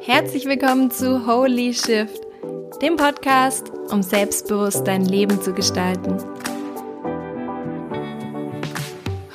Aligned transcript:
Herzlich 0.00 0.46
willkommen 0.46 0.90
zu 0.90 1.26
Holy 1.26 1.74
Shift, 1.74 2.20
dem 2.80 2.96
Podcast, 2.96 3.70
um 3.90 4.02
selbstbewusst 4.02 4.86
dein 4.86 5.04
Leben 5.04 5.40
zu 5.42 5.52
gestalten. 5.52 6.16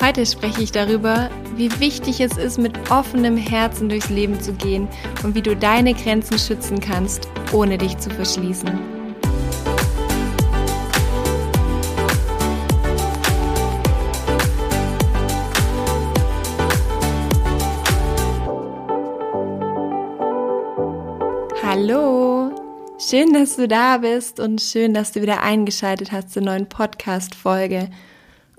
Heute 0.01 0.25
spreche 0.25 0.63
ich 0.63 0.71
darüber, 0.71 1.29
wie 1.55 1.79
wichtig 1.79 2.19
es 2.21 2.37
ist, 2.37 2.57
mit 2.57 2.73
offenem 2.89 3.37
Herzen 3.37 3.89
durchs 3.89 4.09
Leben 4.09 4.39
zu 4.41 4.53
gehen 4.53 4.87
und 5.23 5.35
wie 5.35 5.41
du 5.41 5.55
deine 5.55 5.93
Grenzen 5.93 6.39
schützen 6.39 6.79
kannst, 6.79 7.29
ohne 7.53 7.77
dich 7.77 7.97
zu 7.99 8.09
verschließen. 8.09 8.94
Schön, 23.15 23.31
dass 23.31 23.55
du 23.55 23.65
da 23.65 23.99
bist 23.99 24.41
und 24.41 24.59
schön, 24.59 24.93
dass 24.93 25.13
du 25.13 25.21
wieder 25.21 25.41
eingeschaltet 25.41 26.11
hast 26.11 26.31
zur 26.31 26.41
neuen 26.41 26.67
Podcast-Folge. 26.67 27.89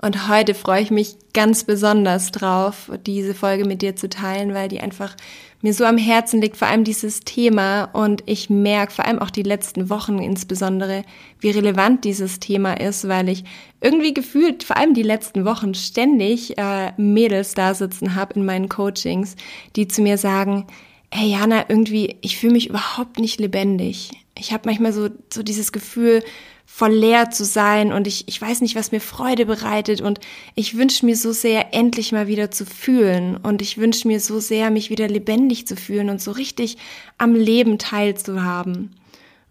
Und 0.01 0.29
heute 0.29 0.55
freue 0.55 0.81
ich 0.81 0.89
mich 0.89 1.15
ganz 1.31 1.63
besonders 1.63 2.31
drauf, 2.31 2.91
diese 3.05 3.35
Folge 3.35 3.65
mit 3.65 3.83
dir 3.83 3.95
zu 3.95 4.09
teilen, 4.09 4.55
weil 4.55 4.67
die 4.67 4.79
einfach 4.79 5.15
mir 5.61 5.75
so 5.75 5.85
am 5.85 5.99
Herzen 5.99 6.41
liegt, 6.41 6.57
vor 6.57 6.69
allem 6.69 6.85
dieses 6.85 7.19
Thema. 7.19 7.83
Und 7.93 8.23
ich 8.25 8.49
merke 8.49 8.93
vor 8.93 9.05
allem 9.05 9.19
auch 9.19 9.29
die 9.29 9.43
letzten 9.43 9.91
Wochen 9.91 10.17
insbesondere, 10.17 11.03
wie 11.39 11.51
relevant 11.51 12.03
dieses 12.03 12.39
Thema 12.39 12.81
ist, 12.81 13.07
weil 13.07 13.29
ich 13.29 13.43
irgendwie 13.79 14.15
gefühlt, 14.15 14.63
vor 14.63 14.77
allem 14.77 14.95
die 14.95 15.03
letzten 15.03 15.45
Wochen, 15.45 15.75
ständig 15.75 16.57
äh, 16.57 16.93
Mädels 16.97 17.53
da 17.53 17.75
sitzen 17.75 18.15
habe 18.15 18.33
in 18.33 18.45
meinen 18.45 18.69
Coachings, 18.69 19.35
die 19.75 19.87
zu 19.87 20.01
mir 20.01 20.17
sagen, 20.17 20.65
hey 21.13 21.29
Jana, 21.29 21.65
irgendwie, 21.69 22.17
ich 22.21 22.39
fühle 22.39 22.53
mich 22.53 22.69
überhaupt 22.69 23.19
nicht 23.19 23.39
lebendig. 23.39 24.09
Ich 24.39 24.53
habe 24.53 24.63
manchmal 24.65 24.93
so, 24.93 25.09
so 25.31 25.43
dieses 25.43 25.71
Gefühl, 25.71 26.23
voll 26.69 26.93
leer 26.93 27.29
zu 27.29 27.45
sein 27.45 27.93
und 27.93 28.07
ich, 28.07 28.27
ich 28.27 28.41
weiß 28.41 28.59
nicht, 28.61 28.75
was 28.75 28.91
mir 28.91 28.99
Freude 28.99 29.45
bereitet 29.45 30.01
und 30.01 30.19
ich 30.53 30.77
wünsche 30.77 31.05
mir 31.05 31.15
so 31.15 31.31
sehr, 31.31 31.73
endlich 31.73 32.11
mal 32.11 32.27
wieder 32.27 32.51
zu 32.51 32.65
fühlen 32.65 33.37
und 33.37 33.61
ich 33.61 33.77
wünsche 33.77 34.07
mir 34.07 34.19
so 34.19 34.39
sehr, 34.39 34.69
mich 34.69 34.89
wieder 34.89 35.07
lebendig 35.07 35.65
zu 35.65 35.77
fühlen 35.77 36.09
und 36.09 36.21
so 36.21 36.31
richtig 36.31 36.77
am 37.17 37.33
Leben 37.33 37.79
teilzuhaben. 37.79 38.95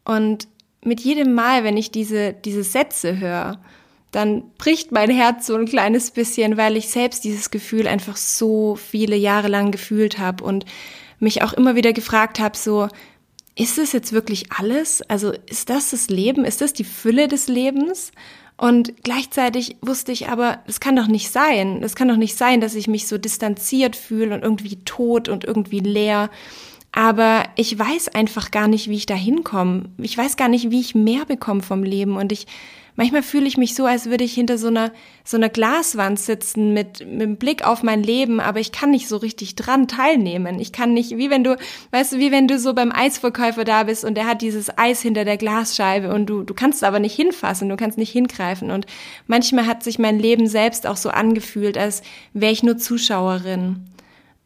Und 0.04 0.46
mit 0.82 1.00
jedem 1.00 1.32
Mal, 1.32 1.64
wenn 1.64 1.76
ich 1.76 1.90
diese, 1.90 2.32
diese 2.32 2.62
Sätze 2.62 3.18
höre, 3.18 3.58
dann 4.12 4.44
bricht 4.58 4.92
mein 4.92 5.10
Herz 5.10 5.46
so 5.46 5.56
ein 5.56 5.66
kleines 5.66 6.10
bisschen, 6.10 6.56
weil 6.56 6.76
ich 6.76 6.88
selbst 6.88 7.24
dieses 7.24 7.50
Gefühl 7.50 7.88
einfach 7.88 8.16
so 8.16 8.76
viele 8.76 9.16
Jahre 9.16 9.48
lang 9.48 9.72
gefühlt 9.72 10.18
habe 10.18 10.44
und 10.44 10.64
mich 11.18 11.42
auch 11.42 11.54
immer 11.54 11.74
wieder 11.76 11.92
gefragt 11.92 12.38
habe, 12.38 12.56
so, 12.56 12.88
ist 13.56 13.78
es 13.78 13.92
jetzt 13.92 14.12
wirklich 14.12 14.52
alles? 14.52 15.02
Also 15.02 15.32
ist 15.46 15.70
das 15.70 15.90
das 15.90 16.08
Leben? 16.08 16.44
Ist 16.44 16.60
das 16.60 16.74
die 16.74 16.84
Fülle 16.84 17.26
des 17.26 17.48
Lebens? 17.48 18.12
Und 18.58 19.02
gleichzeitig 19.02 19.76
wusste 19.80 20.12
ich 20.12 20.28
aber, 20.28 20.60
es 20.66 20.78
kann 20.78 20.96
doch 20.96 21.08
nicht 21.08 21.30
sein. 21.30 21.82
Es 21.82 21.94
kann 21.94 22.08
doch 22.08 22.16
nicht 22.16 22.36
sein, 22.36 22.60
dass 22.60 22.74
ich 22.74 22.86
mich 22.86 23.08
so 23.08 23.18
distanziert 23.18 23.96
fühle 23.96 24.34
und 24.34 24.42
irgendwie 24.42 24.76
tot 24.84 25.28
und 25.28 25.44
irgendwie 25.44 25.80
leer. 25.80 26.30
Aber 26.92 27.44
ich 27.56 27.78
weiß 27.78 28.08
einfach 28.08 28.50
gar 28.50 28.68
nicht, 28.68 28.88
wie 28.88 28.96
ich 28.96 29.06
da 29.06 29.14
hinkomme. 29.14 29.84
Ich 29.98 30.16
weiß 30.16 30.36
gar 30.36 30.48
nicht, 30.48 30.70
wie 30.70 30.80
ich 30.80 30.94
mehr 30.94 31.24
bekomme 31.24 31.62
vom 31.62 31.82
Leben. 31.82 32.16
Und 32.16 32.32
ich 32.32 32.46
manchmal 32.96 33.22
fühle 33.22 33.46
ich 33.46 33.56
mich 33.56 33.74
so, 33.74 33.86
als 33.86 34.06
würde 34.06 34.24
ich 34.24 34.34
hinter 34.34 34.58
so 34.58 34.68
einer, 34.68 34.90
so 35.24 35.36
einer 35.36 35.48
Glaswand 35.48 36.18
sitzen 36.18 36.72
mit, 36.72 37.06
mit 37.06 37.20
dem 37.20 37.36
Blick 37.36 37.66
auf 37.66 37.82
mein 37.82 38.02
Leben, 38.02 38.40
aber 38.40 38.58
ich 38.60 38.72
kann 38.72 38.90
nicht 38.90 39.08
so 39.08 39.16
richtig 39.18 39.54
dran 39.54 39.86
teilnehmen. 39.86 40.58
Ich 40.58 40.72
kann 40.72 40.94
nicht, 40.94 41.16
wie 41.16 41.30
wenn 41.30 41.44
du, 41.44 41.56
weißt 41.92 42.14
du, 42.14 42.18
wie 42.18 42.32
wenn 42.32 42.48
du 42.48 42.58
so 42.58 42.74
beim 42.74 42.92
Eisverkäufer 42.92 43.64
da 43.64 43.84
bist 43.84 44.04
und 44.04 44.16
der 44.16 44.26
hat 44.26 44.42
dieses 44.42 44.76
Eis 44.76 45.00
hinter 45.00 45.24
der 45.24 45.36
Glasscheibe 45.36 46.12
und 46.12 46.26
du, 46.26 46.42
du 46.42 46.54
kannst 46.54 46.82
aber 46.82 46.98
nicht 46.98 47.14
hinfassen, 47.14 47.68
du 47.68 47.76
kannst 47.76 47.98
nicht 47.98 48.12
hingreifen. 48.12 48.70
Und 48.70 48.86
manchmal 49.26 49.66
hat 49.66 49.82
sich 49.82 49.98
mein 49.98 50.18
Leben 50.18 50.48
selbst 50.48 50.86
auch 50.86 50.96
so 50.96 51.10
angefühlt, 51.10 51.78
als 51.78 52.02
wäre 52.32 52.52
ich 52.52 52.62
nur 52.62 52.78
Zuschauerin. 52.78 53.86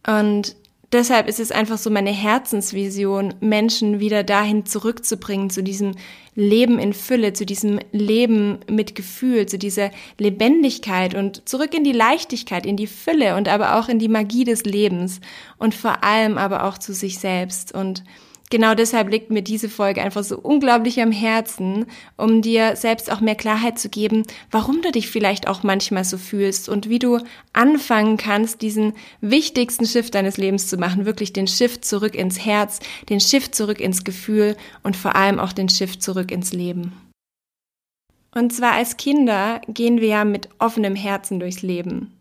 Und 0.07 0.57
deshalb 0.93 1.29
ist 1.29 1.41
es 1.41 1.53
einfach 1.53 1.79
so 1.79 1.91
meine 1.91 2.11
Herzensvision, 2.11 3.35
Menschen 3.41 4.01
wieder 4.01 4.25
dahin 4.25 4.67
zurückzubringen, 4.67 5.51
zu 5.51 5.63
diesem 5.63 5.95
Leben 6.35 6.79
in 6.79 6.93
Fülle, 6.93 7.33
zu 7.33 7.45
diesem 7.45 7.81
Leben 7.93 8.59
mit 8.69 8.95
Gefühl, 8.95 9.47
zu 9.47 9.59
dieser 9.59 9.91
Lebendigkeit 10.19 11.15
und 11.15 11.49
zurück 11.49 11.75
in 11.75 11.85
die 11.85 11.93
Leichtigkeit, 11.93 12.67
in 12.67 12.77
die 12.77 12.87
Fülle 12.87 13.37
und 13.37 13.49
aber 13.49 13.77
auch 13.77 13.89
in 13.89 13.99
die 13.99 14.09
Magie 14.09 14.45
des 14.45 14.65
Lebens 14.65 15.21
und 15.59 15.75
vor 15.75 16.05
allem 16.05 16.39
aber 16.39 16.65
auch 16.65 16.79
zu 16.79 16.93
sich 16.93 17.19
selbst. 17.19 17.73
Und 17.73 18.05
genau 18.51 18.75
deshalb 18.75 19.11
liegt 19.11 19.31
mir 19.31 19.43
diese 19.43 19.69
Folge 19.69 20.03
einfach 20.03 20.25
so 20.25 20.39
unglaublich 20.39 21.01
am 21.01 21.13
Herzen, 21.13 21.87
um 22.17 22.43
dir 22.43 22.77
selbst 22.77 23.11
auch 23.11 23.21
mehr 23.21 23.35
Klarheit 23.35 23.79
zu 23.79 23.89
geben, 23.89 24.25
warum 24.51 24.83
du 24.83 24.93
dich 24.93 25.09
vielleicht 25.09 25.49
auch 25.49 25.63
manchmal 25.63 26.05
so 26.05 26.19
fühlst 26.19 26.69
und 26.69 26.89
wie 26.89 26.99
du 26.99 27.19
anfangen 27.53 28.17
kannst, 28.17 28.61
diesen 28.61 28.93
wichtigsten 29.21 29.87
Shift 29.87 30.15
deines 30.15 30.37
Lebens 30.37 30.69
zu 30.69 30.77
machen, 30.77 31.07
wirklich 31.07 31.33
den 31.33 31.47
Shift 31.47 31.85
zurück 31.85 32.15
ins 32.15 32.45
Herz, 32.45 32.81
den 33.09 33.21
Shift 33.21 33.55
zurück 33.55 33.81
ins 33.81 34.05
Gefühl 34.05 34.57
und 34.83 34.97
vor 34.97 35.17
allem 35.17 35.41
auch 35.41 35.53
den 35.53 35.69
Shift 35.69 36.03
zurück 36.03 36.31
ins 36.31 36.53
Leben. 36.53 36.93
Und 38.33 38.53
zwar 38.53 38.73
als 38.73 38.97
Kinder 38.97 39.61
gehen 39.69 40.01
wir 40.01 40.09
ja 40.09 40.25
mit 40.25 40.49
offenem 40.59 40.95
Herzen 40.95 41.41
durchs 41.41 41.63
Leben. 41.63 42.13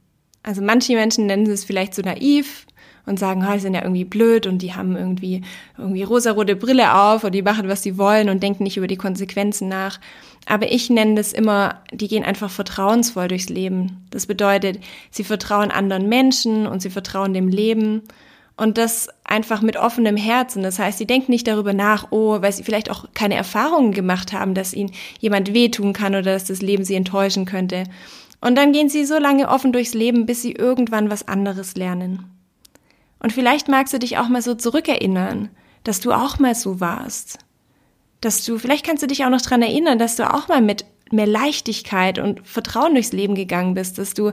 Also 0.41 0.61
manche 0.61 0.93
Menschen 0.93 1.25
nennen 1.25 1.45
es 1.47 1.65
vielleicht 1.65 1.93
so 1.93 2.01
naiv, 2.01 2.65
und 3.09 3.19
sagen, 3.19 3.45
oh, 3.45 3.57
sind 3.59 3.73
ja 3.73 3.81
irgendwie 3.81 4.05
blöd 4.05 4.47
und 4.47 4.61
die 4.61 4.75
haben 4.75 4.95
irgendwie 4.95 5.41
irgendwie 5.77 6.03
rosarote 6.03 6.55
Brille 6.55 6.95
auf 6.95 7.23
und 7.23 7.33
die 7.33 7.41
machen, 7.41 7.67
was 7.67 7.83
sie 7.83 7.97
wollen 7.97 8.29
und 8.29 8.41
denken 8.43 8.63
nicht 8.63 8.77
über 8.77 8.87
die 8.87 8.97
Konsequenzen 8.97 9.67
nach. 9.67 9.99
Aber 10.45 10.71
ich 10.71 10.89
nenne 10.89 11.15
das 11.15 11.33
immer, 11.33 11.81
die 11.91 12.07
gehen 12.07 12.23
einfach 12.23 12.49
vertrauensvoll 12.49 13.27
durchs 13.27 13.49
Leben. 13.49 14.05
Das 14.11 14.25
bedeutet, 14.25 14.79
sie 15.11 15.23
vertrauen 15.23 15.71
anderen 15.71 16.07
Menschen 16.07 16.67
und 16.67 16.81
sie 16.81 16.89
vertrauen 16.89 17.33
dem 17.33 17.49
Leben 17.49 18.03
und 18.55 18.77
das 18.77 19.07
einfach 19.23 19.61
mit 19.61 19.77
offenem 19.77 20.17
Herzen. 20.17 20.63
Das 20.63 20.79
heißt, 20.79 20.97
sie 20.97 21.05
denken 21.05 21.31
nicht 21.31 21.47
darüber 21.47 21.73
nach, 21.73 22.07
oh, 22.11 22.41
weil 22.41 22.51
sie 22.51 22.63
vielleicht 22.63 22.91
auch 22.91 23.05
keine 23.13 23.35
Erfahrungen 23.35 23.93
gemacht 23.93 24.33
haben, 24.33 24.53
dass 24.53 24.73
ihnen 24.73 24.91
jemand 25.19 25.53
wehtun 25.53 25.93
kann 25.93 26.13
oder 26.13 26.33
dass 26.33 26.45
das 26.45 26.61
Leben 26.61 26.83
sie 26.83 26.95
enttäuschen 26.95 27.45
könnte. 27.45 27.85
Und 28.41 28.57
dann 28.57 28.71
gehen 28.71 28.89
sie 28.89 29.05
so 29.05 29.17
lange 29.17 29.49
offen 29.49 29.71
durchs 29.71 29.93
Leben, 29.93 30.25
bis 30.25 30.41
sie 30.41 30.53
irgendwann 30.53 31.09
was 31.09 31.27
anderes 31.27 31.75
lernen. 31.75 32.38
Und 33.19 33.33
vielleicht 33.33 33.67
magst 33.67 33.93
du 33.93 33.99
dich 33.99 34.17
auch 34.17 34.29
mal 34.29 34.41
so 34.41 34.55
zurückerinnern, 34.55 35.49
dass 35.83 35.99
du 35.99 36.11
auch 36.11 36.39
mal 36.39 36.55
so 36.55 36.79
warst. 36.79 37.39
Dass 38.21 38.43
du, 38.45 38.57
vielleicht 38.57 38.85
kannst 38.85 39.03
du 39.03 39.07
dich 39.07 39.25
auch 39.25 39.29
noch 39.29 39.41
dran 39.41 39.61
erinnern, 39.61 39.99
dass 39.99 40.15
du 40.15 40.33
auch 40.33 40.47
mal 40.47 40.61
mit 40.61 40.85
mehr 41.11 41.27
Leichtigkeit 41.27 42.19
und 42.19 42.45
Vertrauen 42.47 42.93
durchs 42.93 43.11
Leben 43.11 43.35
gegangen 43.35 43.73
bist, 43.73 43.97
dass 43.97 44.13
du 44.13 44.31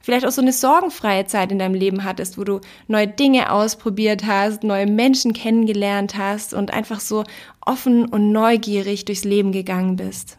vielleicht 0.00 0.26
auch 0.26 0.30
so 0.30 0.42
eine 0.42 0.52
sorgenfreie 0.52 1.26
Zeit 1.26 1.52
in 1.52 1.58
deinem 1.58 1.74
Leben 1.74 2.04
hattest, 2.04 2.38
wo 2.38 2.44
du 2.44 2.60
neue 2.86 3.08
Dinge 3.08 3.52
ausprobiert 3.52 4.26
hast, 4.26 4.62
neue 4.62 4.86
Menschen 4.86 5.32
kennengelernt 5.32 6.16
hast 6.16 6.54
und 6.54 6.72
einfach 6.72 7.00
so 7.00 7.24
offen 7.64 8.06
und 8.06 8.32
neugierig 8.32 9.04
durchs 9.04 9.24
Leben 9.24 9.52
gegangen 9.52 9.96
bist. 9.96 10.38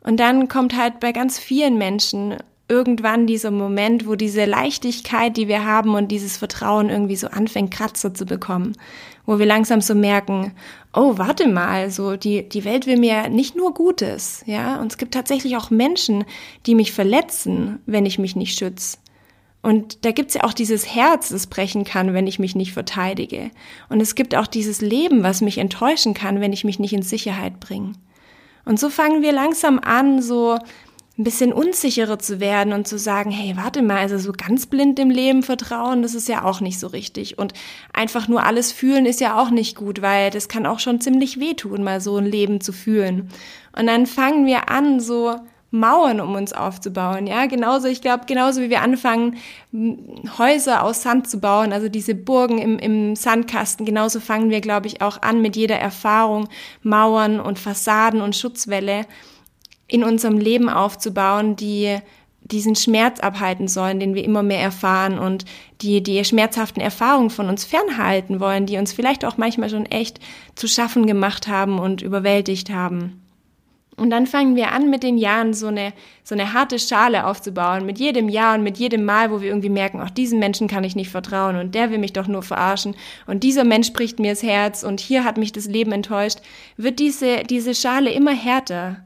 Und 0.00 0.18
dann 0.18 0.48
kommt 0.48 0.76
halt 0.76 1.00
bei 1.00 1.12
ganz 1.12 1.38
vielen 1.38 1.78
Menschen 1.78 2.36
irgendwann 2.68 3.26
dieser 3.26 3.50
Moment, 3.50 4.06
wo 4.06 4.16
diese 4.16 4.44
Leichtigkeit, 4.44 5.36
die 5.36 5.48
wir 5.48 5.64
haben 5.64 5.94
und 5.94 6.08
dieses 6.08 6.36
Vertrauen 6.36 6.90
irgendwie 6.90 7.16
so 7.16 7.28
anfängt, 7.28 7.70
Kratzer 7.70 8.12
zu 8.12 8.26
bekommen, 8.26 8.72
wo 9.24 9.38
wir 9.38 9.46
langsam 9.46 9.80
so 9.80 9.94
merken, 9.94 10.52
oh, 10.92 11.16
warte 11.16 11.48
mal, 11.48 11.90
so 11.90 12.16
die, 12.16 12.48
die 12.48 12.64
Welt 12.64 12.86
will 12.86 12.98
mir 12.98 13.28
nicht 13.28 13.54
nur 13.54 13.72
Gutes, 13.72 14.42
ja, 14.46 14.80
und 14.80 14.90
es 14.90 14.98
gibt 14.98 15.14
tatsächlich 15.14 15.56
auch 15.56 15.70
Menschen, 15.70 16.24
die 16.66 16.74
mich 16.74 16.92
verletzen, 16.92 17.78
wenn 17.86 18.06
ich 18.06 18.18
mich 18.18 18.34
nicht 18.34 18.58
schütze. 18.58 18.98
Und 19.62 20.04
da 20.04 20.12
gibt's 20.12 20.34
ja 20.34 20.44
auch 20.44 20.52
dieses 20.52 20.94
Herz, 20.94 21.30
das 21.30 21.48
brechen 21.48 21.82
kann, 21.84 22.14
wenn 22.14 22.28
ich 22.28 22.38
mich 22.38 22.54
nicht 22.54 22.72
verteidige. 22.72 23.50
Und 23.88 24.00
es 24.00 24.14
gibt 24.14 24.36
auch 24.36 24.46
dieses 24.46 24.80
Leben, 24.80 25.24
was 25.24 25.40
mich 25.40 25.58
enttäuschen 25.58 26.14
kann, 26.14 26.40
wenn 26.40 26.52
ich 26.52 26.62
mich 26.62 26.78
nicht 26.78 26.92
in 26.92 27.02
Sicherheit 27.02 27.58
bringe. 27.58 27.94
Und 28.64 28.78
so 28.78 28.90
fangen 28.90 29.22
wir 29.22 29.32
langsam 29.32 29.80
an, 29.80 30.22
so 30.22 30.58
ein 31.18 31.24
bisschen 31.24 31.52
unsicherer 31.52 32.18
zu 32.18 32.40
werden 32.40 32.74
und 32.74 32.86
zu 32.86 32.98
sagen, 32.98 33.30
hey, 33.30 33.56
warte 33.56 33.80
mal, 33.80 33.98
also 33.98 34.18
so 34.18 34.32
ganz 34.32 34.66
blind 34.66 34.98
dem 34.98 35.08
Leben 35.08 35.42
vertrauen, 35.42 36.02
das 36.02 36.14
ist 36.14 36.28
ja 36.28 36.44
auch 36.44 36.60
nicht 36.60 36.78
so 36.78 36.88
richtig. 36.88 37.38
Und 37.38 37.54
einfach 37.94 38.28
nur 38.28 38.44
alles 38.44 38.70
fühlen 38.70 39.06
ist 39.06 39.20
ja 39.20 39.40
auch 39.40 39.50
nicht 39.50 39.76
gut, 39.76 40.02
weil 40.02 40.30
das 40.30 40.48
kann 40.48 40.66
auch 40.66 40.78
schon 40.78 41.00
ziemlich 41.00 41.40
wehtun, 41.40 41.82
mal 41.82 42.02
so 42.02 42.18
ein 42.18 42.26
Leben 42.26 42.60
zu 42.60 42.72
fühlen. 42.72 43.30
Und 43.74 43.86
dann 43.86 44.04
fangen 44.04 44.44
wir 44.44 44.68
an, 44.68 45.00
so 45.00 45.36
Mauern 45.70 46.20
um 46.20 46.34
uns 46.34 46.52
aufzubauen, 46.52 47.26
ja, 47.26 47.46
genauso, 47.46 47.88
ich 47.88 48.00
glaube, 48.00 48.24
genauso 48.26 48.60
wie 48.60 48.70
wir 48.70 48.82
anfangen, 48.82 49.36
Häuser 50.38 50.84
aus 50.84 51.02
Sand 51.02 51.28
zu 51.28 51.40
bauen, 51.40 51.72
also 51.72 51.88
diese 51.88 52.14
Burgen 52.14 52.58
im, 52.58 52.78
im 52.78 53.16
Sandkasten, 53.16 53.84
genauso 53.84 54.20
fangen 54.20 54.50
wir, 54.50 54.60
glaube 54.60 54.86
ich, 54.86 55.02
auch 55.02 55.22
an 55.22 55.42
mit 55.42 55.56
jeder 55.56 55.76
Erfahrung, 55.76 56.48
Mauern 56.82 57.40
und 57.40 57.58
Fassaden 57.58 58.20
und 58.20 58.36
Schutzwälle 58.36 59.06
in 59.88 60.04
unserem 60.04 60.38
Leben 60.38 60.68
aufzubauen, 60.68 61.56
die 61.56 61.98
diesen 62.42 62.76
Schmerz 62.76 63.20
abhalten 63.20 63.68
sollen, 63.68 63.98
den 63.98 64.14
wir 64.14 64.24
immer 64.24 64.42
mehr 64.42 64.60
erfahren 64.60 65.18
und 65.18 65.44
die 65.80 66.02
die 66.02 66.24
schmerzhaften 66.24 66.80
Erfahrungen 66.80 67.30
von 67.30 67.48
uns 67.48 67.64
fernhalten 67.64 68.40
wollen, 68.40 68.66
die 68.66 68.78
uns 68.78 68.92
vielleicht 68.92 69.24
auch 69.24 69.36
manchmal 69.36 69.68
schon 69.68 69.86
echt 69.86 70.20
zu 70.54 70.68
schaffen 70.68 71.06
gemacht 71.06 71.48
haben 71.48 71.78
und 71.78 72.02
überwältigt 72.02 72.70
haben. 72.70 73.20
Und 73.96 74.10
dann 74.10 74.26
fangen 74.26 74.56
wir 74.56 74.72
an, 74.72 74.90
mit 74.90 75.02
den 75.02 75.16
Jahren 75.16 75.54
so 75.54 75.68
eine, 75.68 75.94
so 76.22 76.34
eine 76.34 76.52
harte 76.52 76.78
Schale 76.78 77.26
aufzubauen. 77.26 77.86
Mit 77.86 77.98
jedem 77.98 78.28
Jahr 78.28 78.54
und 78.54 78.62
mit 78.62 78.76
jedem 78.76 79.06
Mal, 79.06 79.30
wo 79.30 79.40
wir 79.40 79.48
irgendwie 79.48 79.70
merken, 79.70 80.02
auch 80.02 80.10
diesem 80.10 80.38
Menschen 80.38 80.68
kann 80.68 80.84
ich 80.84 80.96
nicht 80.96 81.10
vertrauen 81.10 81.56
und 81.56 81.74
der 81.74 81.90
will 81.90 81.98
mich 81.98 82.12
doch 82.12 82.26
nur 82.26 82.42
verarschen 82.42 82.94
und 83.26 83.42
dieser 83.42 83.64
Mensch 83.64 83.94
bricht 83.94 84.18
mir 84.18 84.32
das 84.32 84.42
Herz 84.42 84.82
und 84.82 85.00
hier 85.00 85.24
hat 85.24 85.38
mich 85.38 85.52
das 85.52 85.66
Leben 85.66 85.92
enttäuscht, 85.92 86.40
wird 86.76 86.98
diese, 86.98 87.42
diese 87.44 87.74
Schale 87.74 88.10
immer 88.10 88.34
härter. 88.34 88.98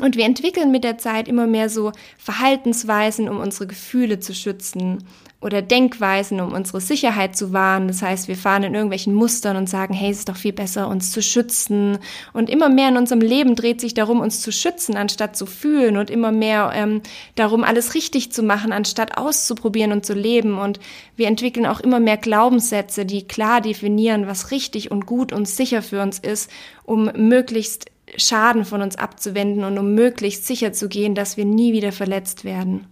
Und 0.00 0.16
wir 0.16 0.24
entwickeln 0.24 0.70
mit 0.70 0.84
der 0.84 0.96
Zeit 0.96 1.28
immer 1.28 1.46
mehr 1.46 1.68
so 1.68 1.92
Verhaltensweisen, 2.16 3.28
um 3.28 3.40
unsere 3.40 3.66
Gefühle 3.66 4.20
zu 4.20 4.34
schützen 4.34 5.04
oder 5.42 5.60
Denkweisen, 5.60 6.40
um 6.40 6.52
unsere 6.52 6.80
Sicherheit 6.80 7.36
zu 7.36 7.52
wahren. 7.52 7.88
Das 7.88 8.00
heißt, 8.00 8.26
wir 8.26 8.36
fahren 8.36 8.62
in 8.62 8.74
irgendwelchen 8.74 9.12
Mustern 9.12 9.56
und 9.56 9.68
sagen, 9.68 9.92
hey, 9.92 10.10
es 10.10 10.20
ist 10.20 10.28
doch 10.30 10.36
viel 10.36 10.54
besser, 10.54 10.88
uns 10.88 11.10
zu 11.10 11.20
schützen. 11.20 11.98
Und 12.32 12.48
immer 12.48 12.70
mehr 12.70 12.88
in 12.88 12.96
unserem 12.96 13.20
Leben 13.20 13.54
dreht 13.54 13.82
sich 13.82 13.92
darum, 13.92 14.20
uns 14.20 14.40
zu 14.40 14.50
schützen, 14.50 14.96
anstatt 14.96 15.36
zu 15.36 15.44
fühlen 15.44 15.98
und 15.98 16.10
immer 16.10 16.32
mehr 16.32 16.70
ähm, 16.74 17.02
darum, 17.34 17.62
alles 17.64 17.94
richtig 17.94 18.32
zu 18.32 18.42
machen, 18.42 18.72
anstatt 18.72 19.18
auszuprobieren 19.18 19.92
und 19.92 20.06
zu 20.06 20.14
leben. 20.14 20.58
Und 20.58 20.80
wir 21.16 21.26
entwickeln 21.26 21.66
auch 21.66 21.80
immer 21.80 22.00
mehr 22.00 22.16
Glaubenssätze, 22.16 23.04
die 23.04 23.26
klar 23.26 23.60
definieren, 23.60 24.26
was 24.26 24.52
richtig 24.52 24.90
und 24.90 25.04
gut 25.04 25.32
und 25.32 25.46
sicher 25.46 25.82
für 25.82 26.00
uns 26.00 26.18
ist, 26.18 26.50
um 26.84 27.10
möglichst 27.14 27.91
Schaden 28.16 28.64
von 28.64 28.82
uns 28.82 28.96
abzuwenden 28.96 29.64
und 29.64 29.78
um 29.78 29.94
möglichst 29.94 30.46
sicher 30.46 30.72
zu 30.72 30.88
gehen, 30.88 31.14
dass 31.14 31.36
wir 31.36 31.44
nie 31.44 31.72
wieder 31.72 31.92
verletzt 31.92 32.44
werden. 32.44 32.86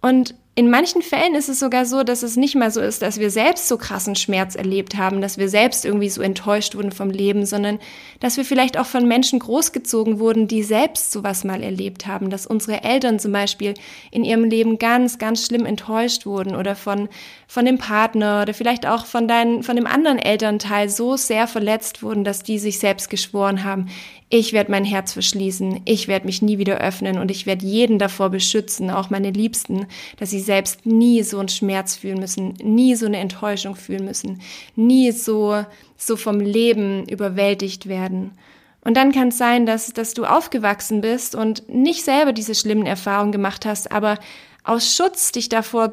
Und 0.00 0.34
in 0.54 0.68
manchen 0.68 1.00
Fällen 1.00 1.34
ist 1.34 1.48
es 1.48 1.60
sogar 1.60 1.86
so, 1.86 2.02
dass 2.02 2.22
es 2.22 2.36
nicht 2.36 2.56
mal 2.56 2.70
so 2.70 2.82
ist, 2.82 3.00
dass 3.00 3.18
wir 3.18 3.30
selbst 3.30 3.68
so 3.68 3.78
krassen 3.78 4.14
Schmerz 4.16 4.54
erlebt 4.54 4.98
haben, 4.98 5.22
dass 5.22 5.38
wir 5.38 5.48
selbst 5.48 5.86
irgendwie 5.86 6.10
so 6.10 6.20
enttäuscht 6.20 6.74
wurden 6.74 6.92
vom 6.92 7.08
Leben, 7.08 7.46
sondern 7.46 7.78
dass 8.20 8.36
wir 8.36 8.44
vielleicht 8.44 8.76
auch 8.76 8.84
von 8.84 9.08
Menschen 9.08 9.38
großgezogen 9.38 10.18
wurden, 10.18 10.48
die 10.48 10.62
selbst 10.62 11.10
sowas 11.10 11.44
mal 11.44 11.62
erlebt 11.62 12.06
haben, 12.06 12.28
dass 12.28 12.46
unsere 12.46 12.84
Eltern 12.84 13.18
zum 13.18 13.32
Beispiel 13.32 13.72
in 14.10 14.24
ihrem 14.24 14.44
Leben 14.44 14.78
ganz, 14.78 15.16
ganz 15.16 15.46
schlimm 15.46 15.64
enttäuscht 15.64 16.26
wurden 16.26 16.54
oder 16.54 16.76
von, 16.76 17.08
von 17.46 17.64
dem 17.64 17.78
Partner 17.78 18.42
oder 18.42 18.52
vielleicht 18.52 18.84
auch 18.84 19.06
von 19.06 19.26
deinen, 19.26 19.62
von 19.62 19.76
dem 19.76 19.86
anderen 19.86 20.18
Elternteil 20.18 20.90
so 20.90 21.16
sehr 21.16 21.46
verletzt 21.46 22.02
wurden, 22.02 22.24
dass 22.24 22.42
die 22.42 22.58
sich 22.58 22.78
selbst 22.78 23.08
geschworen 23.08 23.64
haben, 23.64 23.86
ich 24.34 24.54
werde 24.54 24.70
mein 24.70 24.86
Herz 24.86 25.12
verschließen, 25.12 25.82
ich 25.84 26.08
werde 26.08 26.24
mich 26.24 26.40
nie 26.40 26.56
wieder 26.56 26.78
öffnen 26.78 27.18
und 27.18 27.30
ich 27.30 27.44
werde 27.44 27.66
jeden 27.66 27.98
davor 27.98 28.30
beschützen, 28.30 28.88
auch 28.88 29.10
meine 29.10 29.30
Liebsten, 29.30 29.86
dass 30.16 30.30
sie 30.30 30.40
selbst 30.40 30.86
nie 30.86 31.22
so 31.22 31.38
einen 31.38 31.50
Schmerz 31.50 31.96
fühlen 31.96 32.18
müssen, 32.18 32.54
nie 32.62 32.94
so 32.94 33.04
eine 33.04 33.18
Enttäuschung 33.18 33.76
fühlen 33.76 34.06
müssen, 34.06 34.40
nie 34.74 35.12
so, 35.12 35.66
so 35.98 36.16
vom 36.16 36.40
Leben 36.40 37.06
überwältigt 37.08 37.90
werden. 37.90 38.30
Und 38.82 38.96
dann 38.96 39.12
kann 39.12 39.28
es 39.28 39.36
sein, 39.36 39.66
dass, 39.66 39.92
dass 39.92 40.14
du 40.14 40.24
aufgewachsen 40.24 41.02
bist 41.02 41.34
und 41.34 41.68
nicht 41.68 42.02
selber 42.02 42.32
diese 42.32 42.54
schlimmen 42.54 42.86
Erfahrungen 42.86 43.32
gemacht 43.32 43.66
hast, 43.66 43.92
aber 43.92 44.18
aus 44.64 44.96
Schutz 44.96 45.32
dich 45.32 45.50
davor 45.50 45.90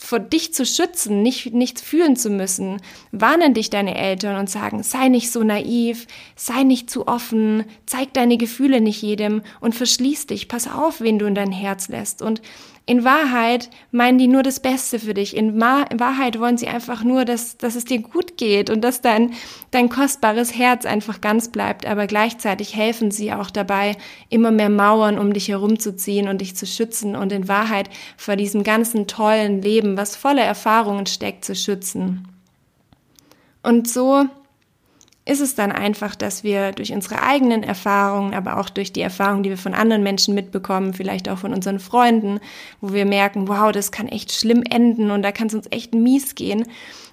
vor 0.00 0.18
dich 0.18 0.54
zu 0.54 0.64
schützen, 0.64 1.22
nicht, 1.22 1.52
nichts 1.52 1.82
fühlen 1.82 2.16
zu 2.16 2.30
müssen, 2.30 2.80
warnen 3.12 3.52
dich 3.52 3.68
deine 3.68 3.96
Eltern 3.96 4.36
und 4.36 4.48
sagen, 4.48 4.82
sei 4.82 5.08
nicht 5.08 5.30
so 5.30 5.42
naiv, 5.44 6.06
sei 6.36 6.62
nicht 6.62 6.88
zu 6.88 7.06
offen, 7.06 7.64
zeig 7.84 8.14
deine 8.14 8.38
Gefühle 8.38 8.80
nicht 8.80 9.02
jedem 9.02 9.42
und 9.60 9.74
verschließ 9.74 10.26
dich, 10.26 10.48
pass 10.48 10.68
auf, 10.68 11.00
wen 11.02 11.18
du 11.18 11.26
in 11.26 11.34
dein 11.34 11.52
Herz 11.52 11.88
lässt. 11.88 12.22
Und 12.22 12.40
in 12.86 13.04
Wahrheit 13.04 13.70
meinen 13.92 14.18
die 14.18 14.26
nur 14.26 14.42
das 14.42 14.60
Beste 14.60 14.98
für 14.98 15.14
dich. 15.14 15.36
In, 15.36 15.60
Wahrheit 15.60 16.40
wollen 16.40 16.58
sie 16.58 16.66
einfach 16.66 17.04
nur, 17.04 17.24
dass, 17.24 17.56
dass 17.56 17.76
es 17.76 17.84
dir 17.84 18.00
gut 18.00 18.36
geht 18.36 18.68
und 18.68 18.82
dass 18.82 19.00
dein, 19.00 19.32
dein 19.70 19.88
kostbares 19.88 20.56
Herz 20.56 20.86
einfach 20.86 21.20
ganz 21.20 21.48
bleibt. 21.48 21.86
Aber 21.86 22.06
gleichzeitig 22.06 22.74
helfen 22.74 23.10
sie 23.10 23.32
auch 23.32 23.50
dabei, 23.50 23.96
immer 24.28 24.50
mehr 24.50 24.70
Mauern 24.70 25.18
um 25.18 25.32
dich 25.32 25.48
herumzuziehen 25.48 26.28
und 26.28 26.40
dich 26.40 26.56
zu 26.56 26.66
schützen 26.66 27.14
und 27.14 27.32
in 27.32 27.48
Wahrheit 27.48 27.90
vor 28.16 28.36
diesem 28.36 28.64
ganzen 28.64 29.06
tollen 29.06 29.62
Leben, 29.62 29.96
was 29.96 30.16
voller 30.16 30.42
Erfahrungen 30.42 31.06
steckt, 31.06 31.44
zu 31.44 31.54
schützen. 31.54 32.26
Und 33.62 33.88
so 33.88 34.26
ist 35.26 35.40
es 35.40 35.54
dann 35.54 35.70
einfach, 35.70 36.14
dass 36.16 36.44
wir 36.44 36.72
durch 36.72 36.92
unsere 36.92 37.22
eigenen 37.22 37.62
Erfahrungen, 37.62 38.34
aber 38.34 38.58
auch 38.58 38.70
durch 38.70 38.92
die 38.92 39.02
Erfahrungen, 39.02 39.42
die 39.42 39.50
wir 39.50 39.58
von 39.58 39.74
anderen 39.74 40.02
Menschen 40.02 40.34
mitbekommen, 40.34 40.94
vielleicht 40.94 41.28
auch 41.28 41.38
von 41.38 41.52
unseren 41.52 41.78
Freunden, 41.78 42.40
wo 42.80 42.92
wir 42.94 43.04
merken, 43.04 43.46
wow, 43.46 43.70
das 43.70 43.92
kann 43.92 44.08
echt 44.08 44.32
schlimm 44.32 44.62
enden 44.68 45.10
und 45.10 45.22
da 45.22 45.30
kann 45.30 45.48
es 45.48 45.54
uns 45.54 45.66
echt 45.70 45.94
mies 45.94 46.34
gehen. 46.34 46.66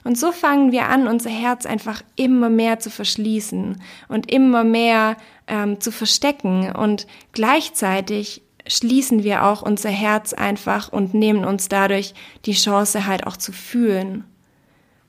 Und 0.04 0.18
so 0.18 0.32
fangen 0.32 0.72
wir 0.72 0.88
an, 0.88 1.08
unser 1.08 1.30
Herz 1.30 1.66
einfach 1.66 2.02
immer 2.16 2.50
mehr 2.50 2.80
zu 2.80 2.90
verschließen 2.90 3.82
und 4.08 4.32
immer 4.32 4.64
mehr 4.64 5.18
ähm, 5.48 5.82
zu 5.82 5.92
verstecken 5.92 6.72
und 6.72 7.08
gleichzeitig 7.34 8.42
schließen 8.68 9.24
wir 9.24 9.46
auch 9.46 9.62
unser 9.62 9.90
Herz 9.90 10.34
einfach 10.34 10.92
und 10.92 11.14
nehmen 11.14 11.44
uns 11.44 11.68
dadurch 11.68 12.14
die 12.46 12.54
Chance 12.54 13.06
halt 13.06 13.28
auch 13.28 13.38
zu 13.38 13.52
fühlen, 13.52 14.24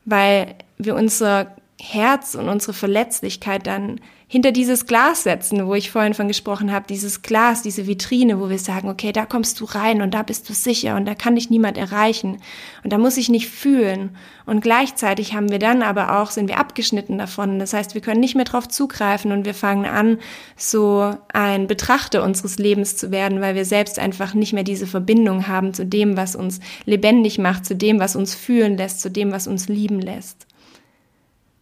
weil 0.05 0.57
wir 0.79 0.95
unser 0.95 1.57
Herz 1.81 2.35
und 2.35 2.49
unsere 2.49 2.73
Verletzlichkeit 2.73 3.67
dann 3.67 4.01
hinter 4.31 4.53
dieses 4.53 4.85
Glas 4.85 5.23
setzen, 5.23 5.67
wo 5.67 5.75
ich 5.75 5.91
vorhin 5.91 6.13
von 6.13 6.29
gesprochen 6.29 6.71
habe, 6.71 6.87
dieses 6.87 7.23
Glas, 7.23 7.63
diese 7.63 7.87
Vitrine, 7.87 8.39
wo 8.41 8.51
wir 8.51 8.59
sagen, 8.59 8.91
okay, 8.91 9.11
da 9.11 9.25
kommst 9.25 9.59
du 9.59 9.65
rein 9.65 10.03
und 10.03 10.13
da 10.13 10.23
bist 10.23 10.47
du 10.49 10.53
sicher 10.53 10.97
und 10.97 11.07
da 11.07 11.15
kann 11.15 11.37
dich 11.37 11.49
niemand 11.49 11.79
erreichen 11.79 12.43
und 12.85 12.93
da 12.93 12.99
muss 12.99 13.17
ich 13.17 13.31
nicht 13.31 13.49
fühlen. 13.49 14.11
Und 14.45 14.61
gleichzeitig 14.61 15.33
haben 15.33 15.51
wir 15.51 15.59
dann 15.59 15.83
aber 15.83 16.21
auch, 16.21 16.31
sind 16.31 16.49
wir 16.49 16.59
abgeschnitten 16.59 17.17
davon. 17.17 17.59
Das 17.59 17.73
heißt, 17.73 17.95
wir 17.95 18.03
können 18.03 18.21
nicht 18.21 18.35
mehr 18.35 18.45
drauf 18.45 18.69
zugreifen 18.69 19.33
und 19.33 19.47
wir 19.47 19.55
fangen 19.55 19.87
an, 19.87 20.19
so 20.57 21.15
ein 21.33 21.67
Betrachter 21.67 22.23
unseres 22.23 22.59
Lebens 22.59 22.97
zu 22.97 23.11
werden, 23.11 23.41
weil 23.41 23.55
wir 23.55 23.65
selbst 23.65 23.99
einfach 23.99 24.35
nicht 24.35 24.53
mehr 24.53 24.65
diese 24.65 24.87
Verbindung 24.87 25.49
haben 25.49 25.73
zu 25.73 25.87
dem, 25.87 26.19
was 26.19 26.37
uns 26.37 26.61
lebendig 26.85 27.39
macht, 27.39 27.65
zu 27.65 27.77
dem, 27.77 27.99
was 27.99 28.15
uns 28.15 28.35
fühlen 28.35 28.77
lässt, 28.77 29.01
zu 29.01 29.11
dem, 29.11 29.33
was 29.33 29.47
uns 29.47 29.69
lieben 29.69 30.01
lässt. 30.01 30.48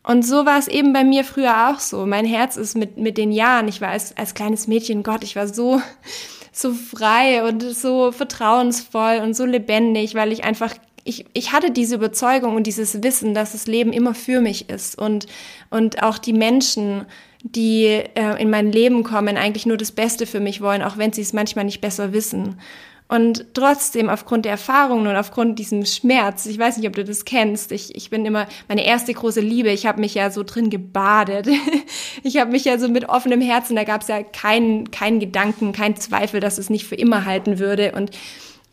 Und 0.07 0.25
so 0.25 0.47
war 0.47 0.57
es 0.57 0.69
eben 0.69 0.93
bei 0.93 1.03
mir 1.03 1.25
früher 1.25 1.69
auch 1.69 1.81
so. 1.81 2.07
Mein 2.07 2.25
Herz 2.25 2.57
ist 2.57 2.77
mit, 2.77 2.97
mit 2.97 3.19
den 3.19 3.33
Jahren, 3.33 3.67
ich 3.67 3.81
war 3.81 3.89
als, 3.89 4.17
als 4.17 4.35
kleines 4.35 4.69
Mädchen, 4.69 5.03
Gott, 5.03 5.25
ich 5.25 5.35
war 5.35 5.49
so, 5.49 5.83
so 6.53 6.73
frei 6.73 7.47
und 7.47 7.61
so 7.63 8.13
vertrauensvoll 8.13 9.21
und 9.23 9.35
so 9.35 9.45
lebendig, 9.45 10.15
weil 10.15 10.33
ich 10.33 10.45
einfach 10.45 10.75
ich, 11.03 11.25
ich 11.35 11.53
hatte 11.53 11.71
diese 11.71 11.95
Überzeugung 11.95 12.57
und 12.57 12.67
dieses 12.67 13.03
Wissen, 13.03 13.33
dass 13.33 13.53
das 13.53 13.69
Leben 13.69 13.93
immer 13.93 14.13
für 14.13 14.41
mich 14.41 14.69
ist 14.69 14.99
und, 14.99 15.27
und 15.71 16.03
auch 16.03 16.19
die 16.19 16.33
Menschen, 16.33 17.07
die 17.43 17.85
äh, 17.85 18.43
in 18.43 18.51
mein 18.51 18.73
Leben 18.73 19.05
kommen, 19.05 19.37
eigentlich 19.37 19.67
nur 19.67 19.77
das 19.77 19.93
Beste 19.93 20.27
für 20.27 20.41
mich 20.41 20.61
wollen, 20.61 20.83
auch 20.83 20.99
wenn 20.99 21.13
sie 21.13 21.23
es 21.23 21.33
manchmal 21.33 21.65
nicht 21.65 21.81
besser 21.81 22.13
wissen. 22.13 22.59
Und 23.09 23.47
trotzdem, 23.55 24.09
aufgrund 24.09 24.47
der 24.47 24.53
Erfahrungen 24.53 25.07
und 25.07 25.15
aufgrund 25.15 25.61
diesem 25.61 25.87
Schmerz, 25.87 26.45
ich 26.47 26.59
weiß 26.59 26.77
nicht, 26.77 26.89
ob 26.89 26.97
du 26.97 27.05
das 27.05 27.25
kennst, 27.25 27.71
ich, 27.71 27.95
ich 27.95 28.11
bin 28.11 28.27
immer 28.27 28.49
meine 28.67 28.85
erste 28.85 29.15
große 29.15 29.41
Liebe, 29.41 29.71
ich 29.71 29.87
habe 29.87 30.01
mich 30.01 30.15
ja 30.15 30.31
so 30.31 30.43
drin 30.43 30.71
gebadet. 30.71 31.49
ich 32.25 32.39
habe 32.39 32.51
mich 32.51 32.65
ja 32.65 32.79
so 32.79 32.89
mit 32.89 33.09
offenem 33.09 33.41
Herzen, 33.41 33.77
da 33.77 33.85
gab 33.85 34.03
es 34.03 34.09
ja 34.09 34.25
keinen 34.25 34.91
keinen 34.91 35.21
Gedanken, 35.21 35.73
keinen 35.73 35.95
Zweifel, 35.97 36.41
dass 36.41 36.59
es 36.59 36.69
nicht 36.69 36.87
für 36.87 36.97
immer 36.97 37.25
halten 37.25 37.61
würde. 37.61 37.93
Und 37.93 38.11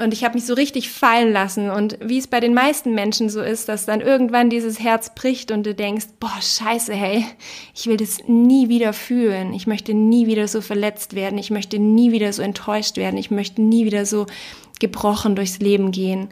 und 0.04 0.14
ich 0.14 0.24
habe 0.24 0.36
mich 0.36 0.46
so 0.46 0.54
richtig 0.54 0.90
fallen 0.90 1.32
lassen. 1.32 1.70
Und 1.70 1.98
wie 2.02 2.18
es 2.18 2.28
bei 2.28 2.40
den 2.40 2.54
meisten 2.54 2.94
Menschen 2.94 3.30
so 3.30 3.42
ist, 3.42 3.70
dass 3.70 3.86
dann 3.86 4.02
irgendwann 4.02 4.50
dieses 4.50 4.80
Herz 4.80 5.14
bricht 5.16 5.52
und 5.52 5.66
du 5.66 5.74
denkst, 5.74 6.08
boah, 6.20 6.40
scheiße, 6.40 6.94
hey, 6.94 7.26
ich 7.74 7.88
will 7.88 7.98
das 7.98 8.20
nie 8.28 8.70
wieder 8.70 8.94
fühlen. 8.94 9.54
Ich 9.54 9.66
möchte 9.66 9.94
nie 9.94 10.28
wieder 10.28 10.48
so 10.48 10.62
verletzt 10.62 11.16
werden. 11.16 11.38
Ich 11.38 11.50
möchte 11.50 11.80
nie 11.80 12.12
wieder 12.12 12.32
so 12.34 12.42
enttäuscht 12.42 12.98
werden. 12.98 13.18
Ich 13.18 13.32
möchte 13.32 13.62
nie 13.62 13.86
wieder 13.86 14.06
so 14.06 14.28
gebrochen 14.80 15.36
durchs 15.36 15.60
Leben 15.60 15.92
gehen. 15.92 16.30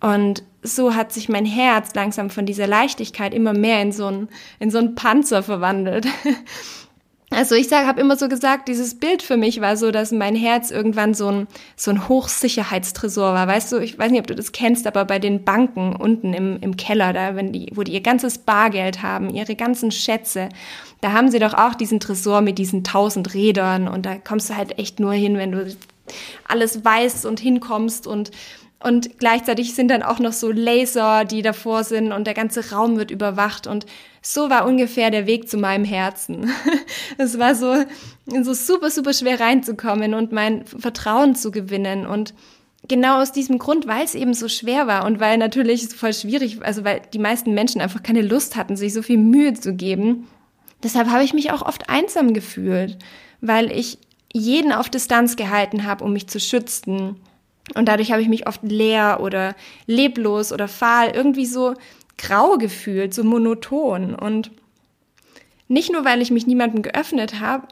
Und 0.00 0.42
so 0.62 0.94
hat 0.94 1.12
sich 1.12 1.28
mein 1.28 1.46
Herz 1.46 1.94
langsam 1.94 2.28
von 2.28 2.44
dieser 2.44 2.66
Leichtigkeit 2.66 3.32
immer 3.32 3.52
mehr 3.52 3.80
in 3.80 3.92
so 3.92 4.06
ein, 4.06 4.28
in 4.58 4.70
so 4.70 4.78
ein 4.78 4.94
Panzer 4.94 5.42
verwandelt. 5.42 6.06
Also 7.30 7.54
ich 7.54 7.72
habe 7.72 8.00
immer 8.00 8.16
so 8.16 8.28
gesagt, 8.28 8.68
dieses 8.68 8.98
Bild 8.98 9.22
für 9.22 9.36
mich 9.36 9.60
war 9.60 9.76
so, 9.76 9.90
dass 9.90 10.12
mein 10.12 10.36
Herz 10.36 10.70
irgendwann 10.70 11.14
so 11.14 11.28
ein 11.28 11.46
so 11.74 11.90
ein 11.90 12.08
Hochsicherheitstresor 12.08 13.34
war. 13.34 13.48
Weißt 13.48 13.72
du, 13.72 13.78
ich 13.78 13.98
weiß 13.98 14.10
nicht, 14.10 14.20
ob 14.20 14.26
du 14.26 14.36
das 14.36 14.52
kennst, 14.52 14.86
aber 14.86 15.04
bei 15.04 15.18
den 15.18 15.42
Banken 15.44 15.96
unten 15.96 16.32
im, 16.32 16.58
im 16.60 16.76
Keller, 16.76 17.12
da 17.12 17.34
wenn 17.34 17.52
die, 17.52 17.72
wo 17.74 17.82
die 17.82 17.92
ihr 17.92 18.02
ganzes 18.02 18.38
Bargeld 18.38 19.02
haben, 19.02 19.30
ihre 19.30 19.56
ganzen 19.56 19.90
Schätze, 19.90 20.48
da 21.00 21.12
haben 21.12 21.30
sie 21.30 21.38
doch 21.38 21.54
auch 21.54 21.74
diesen 21.74 21.98
Tresor 21.98 22.40
mit 22.40 22.58
diesen 22.58 22.84
tausend 22.84 23.34
Rädern 23.34 23.88
und 23.88 24.06
da 24.06 24.16
kommst 24.16 24.50
du 24.50 24.56
halt 24.56 24.78
echt 24.78 25.00
nur 25.00 25.12
hin, 25.12 25.36
wenn 25.36 25.52
du 25.52 25.76
alles 26.46 26.84
weißt 26.84 27.26
und 27.26 27.40
hinkommst 27.40 28.06
und 28.06 28.30
und 28.84 29.18
gleichzeitig 29.18 29.74
sind 29.74 29.88
dann 29.88 30.02
auch 30.02 30.18
noch 30.18 30.34
so 30.34 30.52
Laser, 30.52 31.24
die 31.24 31.40
davor 31.40 31.84
sind 31.84 32.12
und 32.12 32.26
der 32.26 32.34
ganze 32.34 32.70
Raum 32.70 32.98
wird 32.98 33.10
überwacht. 33.10 33.66
Und 33.66 33.86
so 34.26 34.48
war 34.48 34.66
ungefähr 34.66 35.10
der 35.10 35.26
Weg 35.26 35.48
zu 35.48 35.58
meinem 35.58 35.84
Herzen. 35.84 36.50
Es 37.18 37.38
war 37.38 37.54
so, 37.54 37.84
so 38.42 38.54
super, 38.54 38.90
super 38.90 39.12
schwer 39.12 39.38
reinzukommen 39.38 40.14
und 40.14 40.32
mein 40.32 40.64
Vertrauen 40.64 41.34
zu 41.34 41.50
gewinnen. 41.50 42.06
Und 42.06 42.32
genau 42.88 43.20
aus 43.20 43.32
diesem 43.32 43.58
Grund, 43.58 43.86
weil 43.86 44.02
es 44.04 44.14
eben 44.14 44.32
so 44.32 44.48
schwer 44.48 44.86
war 44.86 45.04
und 45.04 45.20
weil 45.20 45.36
natürlich 45.36 45.88
voll 45.88 46.14
schwierig, 46.14 46.62
also 46.62 46.84
weil 46.84 47.02
die 47.12 47.18
meisten 47.18 47.52
Menschen 47.52 47.82
einfach 47.82 48.02
keine 48.02 48.22
Lust 48.22 48.56
hatten, 48.56 48.76
sich 48.76 48.94
so 48.94 49.02
viel 49.02 49.18
Mühe 49.18 49.52
zu 49.52 49.74
geben. 49.74 50.26
Deshalb 50.82 51.08
habe 51.10 51.22
ich 51.22 51.34
mich 51.34 51.50
auch 51.50 51.62
oft 51.62 51.90
einsam 51.90 52.32
gefühlt, 52.32 52.96
weil 53.42 53.70
ich 53.70 53.98
jeden 54.32 54.72
auf 54.72 54.88
Distanz 54.88 55.36
gehalten 55.36 55.84
habe, 55.84 56.02
um 56.02 56.14
mich 56.14 56.28
zu 56.28 56.40
schützen. 56.40 57.16
Und 57.74 57.88
dadurch 57.88 58.10
habe 58.10 58.22
ich 58.22 58.28
mich 58.28 58.46
oft 58.46 58.62
leer 58.62 59.18
oder 59.22 59.54
leblos 59.86 60.52
oder 60.52 60.66
fahl, 60.66 61.10
irgendwie 61.10 61.46
so 61.46 61.74
grau 62.18 62.56
gefühlt, 62.58 63.14
so 63.14 63.24
monoton. 63.24 64.14
Und 64.14 64.50
nicht 65.68 65.92
nur, 65.92 66.04
weil 66.04 66.22
ich 66.22 66.30
mich 66.30 66.46
niemandem 66.46 66.82
geöffnet 66.82 67.40
habe, 67.40 67.68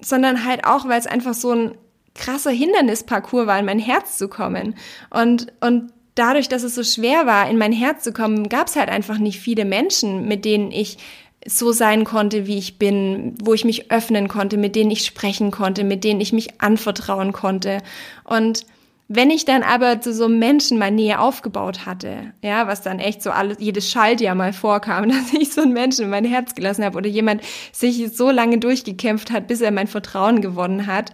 sondern 0.00 0.44
halt 0.44 0.64
auch, 0.64 0.88
weil 0.88 0.98
es 0.98 1.06
einfach 1.06 1.34
so 1.34 1.52
ein 1.52 1.74
krasser 2.14 2.50
Hindernisparcours 2.50 3.46
war, 3.46 3.58
in 3.58 3.64
mein 3.64 3.78
Herz 3.78 4.18
zu 4.18 4.28
kommen. 4.28 4.74
Und, 5.10 5.52
und 5.60 5.92
dadurch, 6.14 6.48
dass 6.48 6.62
es 6.62 6.74
so 6.74 6.82
schwer 6.82 7.26
war, 7.26 7.48
in 7.48 7.58
mein 7.58 7.72
Herz 7.72 8.02
zu 8.02 8.12
kommen, 8.12 8.48
gab 8.48 8.66
es 8.66 8.76
halt 8.76 8.88
einfach 8.88 9.18
nicht 9.18 9.40
viele 9.40 9.64
Menschen, 9.64 10.26
mit 10.26 10.44
denen 10.44 10.72
ich 10.72 10.98
so 11.46 11.72
sein 11.72 12.04
konnte, 12.04 12.46
wie 12.46 12.58
ich 12.58 12.78
bin, 12.78 13.34
wo 13.42 13.54
ich 13.54 13.64
mich 13.64 13.90
öffnen 13.90 14.28
konnte, 14.28 14.58
mit 14.58 14.76
denen 14.76 14.90
ich 14.90 15.06
sprechen 15.06 15.50
konnte, 15.50 15.84
mit 15.84 16.04
denen 16.04 16.20
ich 16.20 16.32
mich 16.32 16.60
anvertrauen 16.60 17.32
konnte. 17.32 17.78
Und 18.24 18.66
wenn 19.12 19.30
ich 19.30 19.44
dann 19.44 19.64
aber 19.64 20.00
zu 20.00 20.14
so 20.14 20.26
einem 20.26 20.38
Menschen 20.38 20.78
mal 20.78 20.92
Nähe 20.92 21.18
aufgebaut 21.18 21.84
hatte, 21.84 22.32
ja, 22.44 22.68
was 22.68 22.80
dann 22.82 23.00
echt 23.00 23.24
so 23.24 23.32
alles, 23.32 23.56
jedes 23.58 23.90
Schaltjahr 23.90 24.36
mal 24.36 24.52
vorkam, 24.52 25.08
dass 25.08 25.32
ich 25.32 25.52
so 25.52 25.62
einen 25.62 25.72
Menschen 25.72 26.04
in 26.04 26.10
mein 26.10 26.24
Herz 26.24 26.54
gelassen 26.54 26.84
habe 26.84 26.96
oder 26.96 27.08
jemand 27.08 27.42
sich 27.72 28.16
so 28.16 28.30
lange 28.30 28.58
durchgekämpft 28.58 29.32
hat, 29.32 29.48
bis 29.48 29.62
er 29.62 29.72
mein 29.72 29.88
Vertrauen 29.88 30.40
gewonnen 30.40 30.86
hat, 30.86 31.12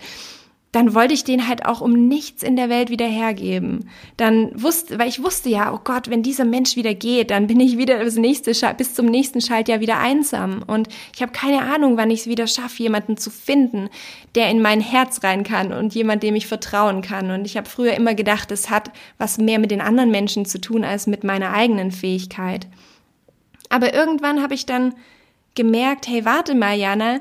dann 0.73 0.95
wollte 0.95 1.15
ich 1.15 1.25
den 1.25 1.49
halt 1.49 1.65
auch 1.65 1.81
um 1.81 2.09
nichts 2.09 2.43
in 2.43 2.55
der 2.55 2.69
Welt 2.69 2.91
wieder 2.91 3.07
hergeben. 3.07 3.89
Dann 4.17 4.51
wusste, 4.61 4.99
weil 4.99 5.09
ich 5.09 5.23
wusste 5.23 5.49
ja, 5.49 5.73
oh 5.73 5.81
Gott, 5.83 6.11
wenn 6.11 6.23
dieser 6.23 6.45
Mensch 6.45 6.77
wieder 6.77 6.93
geht, 6.93 7.31
dann 7.31 7.47
bin 7.47 7.61
ich 7.61 7.79
wieder 7.79 8.05
das 8.05 8.17
nächste 8.17 8.53
bis 8.77 8.95
zum 8.95 9.07
nächsten 9.07 9.41
Schaltjahr 9.41 9.81
wieder 9.81 9.99
einsam 9.99 10.63
und 10.67 10.89
ich 11.15 11.23
habe 11.23 11.33
keine 11.33 11.63
Ahnung, 11.63 11.97
wann 11.97 12.11
ich 12.11 12.21
es 12.21 12.27
wieder 12.27 12.47
schaffe, 12.47 12.83
jemanden 12.83 13.17
zu 13.17 13.31
finden, 13.31 13.89
der 14.35 14.51
in 14.51 14.61
mein 14.61 14.81
Herz 14.81 15.23
rein 15.23 15.45
kann 15.45 15.73
und 15.73 15.95
jemand, 15.95 16.23
dem 16.23 16.35
ich 16.35 16.47
vertrauen 16.47 17.01
kann. 17.01 17.31
Und 17.31 17.47
ich 17.47 17.57
habe 17.57 17.69
früher 17.69 17.95
immer 17.95 18.15
gedacht, 18.15 18.51
es 18.51 18.69
hat 18.69 18.91
was 19.19 19.39
mehr 19.39 19.59
mit 19.59 19.71
den 19.71 19.81
anderen 19.81 20.11
Menschen 20.11 20.45
zu 20.45 20.61
tun 20.61 20.85
als 20.85 21.07
mit 21.07 21.25
meiner 21.25 21.53
eigenen 21.53 21.91
Fähigkeit. 21.91 22.67
Aber 23.71 23.95
irgendwann 23.95 24.43
habe 24.43 24.55
ich 24.55 24.67
dann 24.67 24.95
gemerkt, 25.55 26.07
hey, 26.07 26.25
warte 26.25 26.55
mal, 26.55 26.77
Jana, 26.77 27.21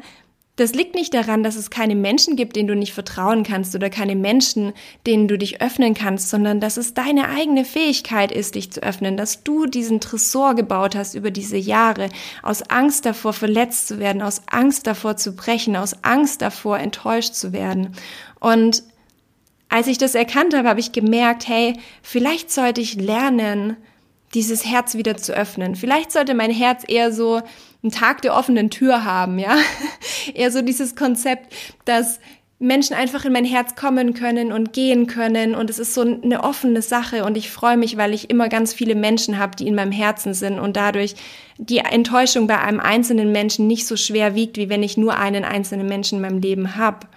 das 0.57 0.73
liegt 0.73 0.95
nicht 0.95 1.13
daran, 1.13 1.43
dass 1.43 1.57
es 1.57 1.69
keine 1.69 1.95
Menschen 1.95 2.37
gibt, 2.37 2.55
denen 2.55 2.69
du 2.69 2.75
nicht 2.75 2.93
vertrauen 2.93 3.43
kannst 3.43 3.75
oder 3.75 3.89
keine 3.89 4.15
Menschen, 4.15 4.71
denen 5.05 5.27
du 5.27 5.37
dich 5.37 5.61
öffnen 5.61 5.93
kannst, 5.93 6.29
sondern 6.29 6.61
dass 6.61 6.77
es 6.77 6.93
deine 6.93 7.27
eigene 7.27 7.65
Fähigkeit 7.65 8.31
ist, 8.31 8.55
dich 8.55 8.71
zu 8.71 8.81
öffnen, 8.81 9.17
dass 9.17 9.43
du 9.43 9.65
diesen 9.65 9.99
Tresor 9.99 10.55
gebaut 10.55 10.95
hast 10.95 11.13
über 11.13 11.29
diese 11.29 11.57
Jahre, 11.57 12.07
aus 12.41 12.61
Angst 12.69 13.05
davor 13.05 13.33
verletzt 13.33 13.89
zu 13.89 13.99
werden, 13.99 14.21
aus 14.21 14.43
Angst 14.47 14.87
davor 14.87 15.17
zu 15.17 15.35
brechen, 15.35 15.75
aus 15.75 16.03
Angst 16.03 16.41
davor 16.41 16.79
enttäuscht 16.79 17.33
zu 17.33 17.51
werden. 17.51 17.93
Und 18.39 18.83
als 19.67 19.87
ich 19.87 19.97
das 19.97 20.15
erkannt 20.15 20.55
habe, 20.55 20.69
habe 20.69 20.79
ich 20.79 20.93
gemerkt, 20.93 21.49
hey, 21.49 21.77
vielleicht 22.01 22.49
sollte 22.49 22.79
ich 22.79 22.95
lernen, 22.95 23.75
dieses 24.33 24.65
Herz 24.65 24.95
wieder 24.95 25.17
zu 25.17 25.33
öffnen. 25.33 25.75
Vielleicht 25.75 26.11
sollte 26.11 26.33
mein 26.33 26.51
Herz 26.51 26.83
eher 26.87 27.11
so 27.11 27.41
einen 27.83 27.91
Tag 27.91 28.21
der 28.21 28.35
offenen 28.35 28.69
Tür 28.69 29.05
haben, 29.05 29.39
ja. 29.39 29.57
Eher 30.33 30.51
so 30.51 30.61
dieses 30.61 30.95
Konzept, 30.95 31.53
dass 31.85 32.19
Menschen 32.57 32.95
einfach 32.95 33.25
in 33.25 33.33
mein 33.33 33.45
Herz 33.45 33.75
kommen 33.75 34.13
können 34.13 34.53
und 34.53 34.71
gehen 34.71 35.07
können 35.07 35.55
und 35.55 35.69
es 35.69 35.77
ist 35.77 35.93
so 35.93 36.01
eine 36.01 36.43
offene 36.43 36.81
Sache 36.81 37.25
und 37.25 37.35
ich 37.35 37.51
freue 37.51 37.75
mich, 37.75 37.97
weil 37.97 38.13
ich 38.13 38.29
immer 38.29 38.47
ganz 38.47 38.73
viele 38.73 38.95
Menschen 38.95 39.37
habe, 39.37 39.57
die 39.57 39.67
in 39.67 39.75
meinem 39.75 39.91
Herzen 39.91 40.33
sind 40.33 40.59
und 40.59 40.77
dadurch 40.77 41.15
die 41.57 41.79
Enttäuschung 41.79 42.47
bei 42.47 42.57
einem 42.59 42.79
einzelnen 42.79 43.33
Menschen 43.33 43.67
nicht 43.67 43.85
so 43.85 43.97
schwer 43.97 44.35
wiegt, 44.35 44.55
wie 44.55 44.69
wenn 44.69 44.83
ich 44.83 44.95
nur 44.95 45.17
einen 45.17 45.43
einzelnen 45.43 45.87
Menschen 45.87 46.15
in 46.15 46.21
meinem 46.21 46.39
Leben 46.39 46.77
habe. 46.77 47.07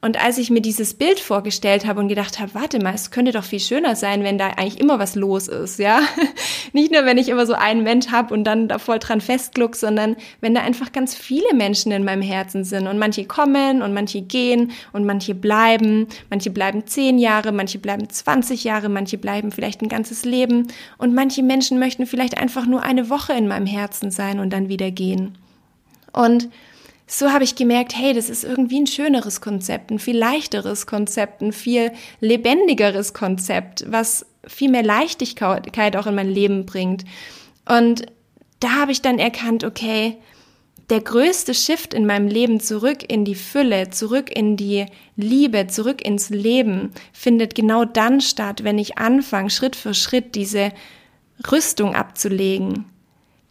Und 0.00 0.22
als 0.22 0.38
ich 0.38 0.48
mir 0.48 0.60
dieses 0.60 0.94
Bild 0.94 1.18
vorgestellt 1.18 1.84
habe 1.84 1.98
und 1.98 2.06
gedacht 2.06 2.38
habe, 2.38 2.54
warte 2.54 2.78
mal, 2.78 2.94
es 2.94 3.10
könnte 3.10 3.32
doch 3.32 3.42
viel 3.42 3.58
schöner 3.58 3.96
sein, 3.96 4.22
wenn 4.22 4.38
da 4.38 4.46
eigentlich 4.50 4.78
immer 4.78 5.00
was 5.00 5.16
los 5.16 5.48
ist, 5.48 5.80
ja? 5.80 6.00
Nicht 6.72 6.92
nur, 6.92 7.04
wenn 7.04 7.18
ich 7.18 7.28
immer 7.28 7.46
so 7.46 7.54
einen 7.54 7.82
Mensch 7.82 8.08
habe 8.12 8.32
und 8.32 8.44
dann 8.44 8.68
da 8.68 8.78
voll 8.78 9.00
dran 9.00 9.20
festgluck, 9.20 9.74
sondern 9.74 10.14
wenn 10.40 10.54
da 10.54 10.60
einfach 10.60 10.92
ganz 10.92 11.16
viele 11.16 11.52
Menschen 11.52 11.90
in 11.90 12.04
meinem 12.04 12.22
Herzen 12.22 12.62
sind 12.62 12.86
und 12.86 12.98
manche 12.98 13.24
kommen 13.24 13.82
und 13.82 13.92
manche 13.92 14.22
gehen 14.22 14.70
und 14.92 15.04
manche 15.04 15.34
bleiben, 15.34 16.06
manche 16.30 16.50
bleiben 16.50 16.86
zehn 16.86 17.18
Jahre, 17.18 17.50
manche 17.50 17.80
bleiben 17.80 18.08
20 18.08 18.62
Jahre, 18.62 18.88
manche 18.88 19.18
bleiben 19.18 19.50
vielleicht 19.50 19.82
ein 19.82 19.88
ganzes 19.88 20.24
Leben 20.24 20.68
und 20.98 21.12
manche 21.12 21.42
Menschen 21.42 21.80
möchten 21.80 22.06
vielleicht 22.06 22.38
einfach 22.38 22.66
nur 22.66 22.84
eine 22.84 23.10
Woche 23.10 23.32
in 23.32 23.48
meinem 23.48 23.66
Herzen 23.66 24.12
sein 24.12 24.38
und 24.38 24.52
dann 24.52 24.68
wieder 24.68 24.92
gehen. 24.92 25.36
Und 26.12 26.48
so 27.10 27.32
habe 27.32 27.42
ich 27.42 27.56
gemerkt, 27.56 27.96
hey, 27.96 28.12
das 28.12 28.28
ist 28.28 28.44
irgendwie 28.44 28.80
ein 28.80 28.86
schöneres 28.86 29.40
Konzept, 29.40 29.90
ein 29.90 29.98
viel 29.98 30.16
leichteres 30.16 30.86
Konzept, 30.86 31.40
ein 31.40 31.52
viel 31.52 31.90
lebendigeres 32.20 33.14
Konzept, 33.14 33.84
was 33.88 34.26
viel 34.46 34.70
mehr 34.70 34.82
Leichtigkeit 34.82 35.96
auch 35.96 36.06
in 36.06 36.14
mein 36.14 36.28
Leben 36.28 36.66
bringt. 36.66 37.04
Und 37.66 38.06
da 38.60 38.72
habe 38.76 38.92
ich 38.92 39.00
dann 39.00 39.18
erkannt, 39.18 39.64
okay, 39.64 40.18
der 40.90 41.00
größte 41.00 41.54
Shift 41.54 41.94
in 41.94 42.06
meinem 42.06 42.28
Leben 42.28 42.60
zurück 42.60 43.10
in 43.10 43.24
die 43.24 43.34
Fülle, 43.34 43.90
zurück 43.90 44.30
in 44.34 44.56
die 44.56 44.86
Liebe, 45.16 45.66
zurück 45.66 46.04
ins 46.04 46.30
Leben 46.30 46.92
findet 47.12 47.54
genau 47.54 47.84
dann 47.84 48.20
statt, 48.20 48.64
wenn 48.64 48.78
ich 48.78 48.98
anfange, 48.98 49.50
Schritt 49.50 49.76
für 49.76 49.94
Schritt 49.94 50.34
diese 50.34 50.72
Rüstung 51.50 51.94
abzulegen, 51.94 52.86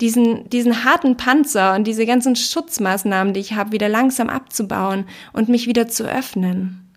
diesen, 0.01 0.49
diesen 0.49 0.83
harten 0.83 1.17
Panzer 1.17 1.75
und 1.75 1.85
diese 1.85 2.05
ganzen 2.05 2.35
Schutzmaßnahmen, 2.35 3.33
die 3.33 3.39
ich 3.39 3.53
habe, 3.53 3.71
wieder 3.71 3.89
langsam 3.89 4.29
abzubauen 4.29 5.05
und 5.33 5.49
mich 5.49 5.67
wieder 5.67 5.87
zu 5.87 6.03
öffnen. 6.05 6.87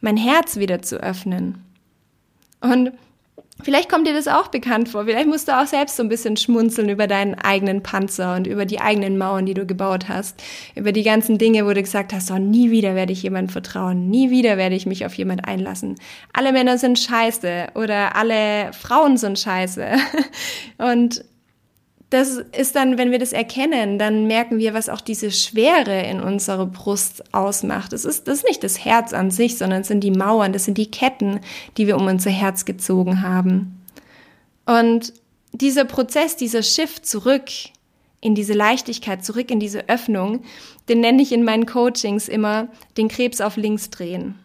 Mein 0.00 0.16
Herz 0.16 0.56
wieder 0.56 0.82
zu 0.82 1.02
öffnen. 1.02 1.64
Und 2.60 2.92
vielleicht 3.62 3.88
kommt 3.88 4.06
dir 4.06 4.12
das 4.12 4.28
auch 4.28 4.48
bekannt 4.48 4.90
vor. 4.90 5.06
Vielleicht 5.06 5.26
musst 5.26 5.48
du 5.48 5.58
auch 5.58 5.66
selbst 5.66 5.96
so 5.96 6.02
ein 6.02 6.08
bisschen 6.08 6.36
schmunzeln 6.36 6.88
über 6.88 7.06
deinen 7.06 7.34
eigenen 7.34 7.82
Panzer 7.82 8.36
und 8.36 8.46
über 8.46 8.66
die 8.66 8.80
eigenen 8.80 9.16
Mauern, 9.16 9.46
die 9.46 9.54
du 9.54 9.64
gebaut 9.64 10.08
hast. 10.08 10.40
Über 10.74 10.92
die 10.92 11.02
ganzen 11.02 11.38
Dinge, 11.38 11.64
wo 11.66 11.72
du 11.72 11.82
gesagt 11.82 12.12
hast, 12.12 12.30
oh, 12.30 12.38
nie 12.38 12.70
wieder 12.70 12.94
werde 12.94 13.12
ich 13.12 13.22
jemandem 13.22 13.52
vertrauen. 13.52 14.08
Nie 14.08 14.30
wieder 14.30 14.56
werde 14.58 14.76
ich 14.76 14.86
mich 14.86 15.06
auf 15.06 15.14
jemand 15.14 15.48
einlassen. 15.48 15.96
Alle 16.32 16.52
Männer 16.52 16.78
sind 16.78 16.98
scheiße 16.98 17.68
oder 17.74 18.14
alle 18.16 18.72
Frauen 18.72 19.16
sind 19.16 19.38
scheiße. 19.38 19.86
Und 20.78 21.24
das 22.10 22.38
ist 22.56 22.74
dann, 22.74 22.96
wenn 22.96 23.10
wir 23.10 23.18
das 23.18 23.34
erkennen, 23.34 23.98
dann 23.98 24.26
merken 24.26 24.58
wir, 24.58 24.72
was 24.72 24.88
auch 24.88 25.02
diese 25.02 25.30
Schwere 25.30 26.02
in 26.02 26.20
unserer 26.20 26.64
Brust 26.64 27.34
ausmacht. 27.34 27.92
Es 27.92 28.06
ist, 28.06 28.28
das 28.28 28.38
ist 28.38 28.48
nicht 28.48 28.64
das 28.64 28.82
Herz 28.82 29.12
an 29.12 29.30
sich, 29.30 29.58
sondern 29.58 29.82
es 29.82 29.88
sind 29.88 30.00
die 30.00 30.10
Mauern, 30.10 30.54
das 30.54 30.64
sind 30.64 30.78
die 30.78 30.90
Ketten, 30.90 31.40
die 31.76 31.86
wir 31.86 31.96
um 31.96 32.06
unser 32.06 32.30
Herz 32.30 32.64
gezogen 32.64 33.20
haben. 33.20 33.84
Und 34.64 35.12
dieser 35.52 35.84
Prozess, 35.84 36.36
dieser 36.36 36.62
Shift 36.62 37.04
zurück 37.04 37.50
in 38.20 38.34
diese 38.34 38.54
Leichtigkeit, 38.54 39.24
zurück 39.24 39.50
in 39.50 39.60
diese 39.60 39.88
Öffnung, 39.88 40.42
den 40.88 41.00
nenne 41.00 41.22
ich 41.22 41.32
in 41.32 41.44
meinen 41.44 41.66
Coachings 41.66 42.28
immer 42.28 42.68
den 42.96 43.08
Krebs 43.08 43.40
auf 43.42 43.56
links 43.56 43.90
drehen. 43.90 44.36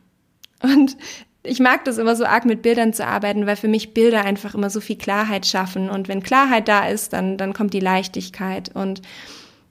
Und 0.61 0.97
ich 1.43 1.59
mag 1.59 1.83
das 1.85 1.97
immer 1.97 2.15
so 2.15 2.25
arg 2.25 2.45
mit 2.45 2.61
Bildern 2.61 2.93
zu 2.93 3.05
arbeiten, 3.05 3.45
weil 3.45 3.57
für 3.57 3.67
mich 3.67 3.93
Bilder 3.93 4.23
einfach 4.23 4.55
immer 4.55 4.69
so 4.69 4.79
viel 4.79 4.97
Klarheit 4.97 5.45
schaffen. 5.45 5.89
Und 5.89 6.07
wenn 6.07 6.23
Klarheit 6.23 6.67
da 6.67 6.87
ist, 6.87 7.13
dann, 7.13 7.37
dann 7.37 7.53
kommt 7.53 7.73
die 7.73 7.81
Leichtigkeit. 7.81 8.71
Und 8.73 9.01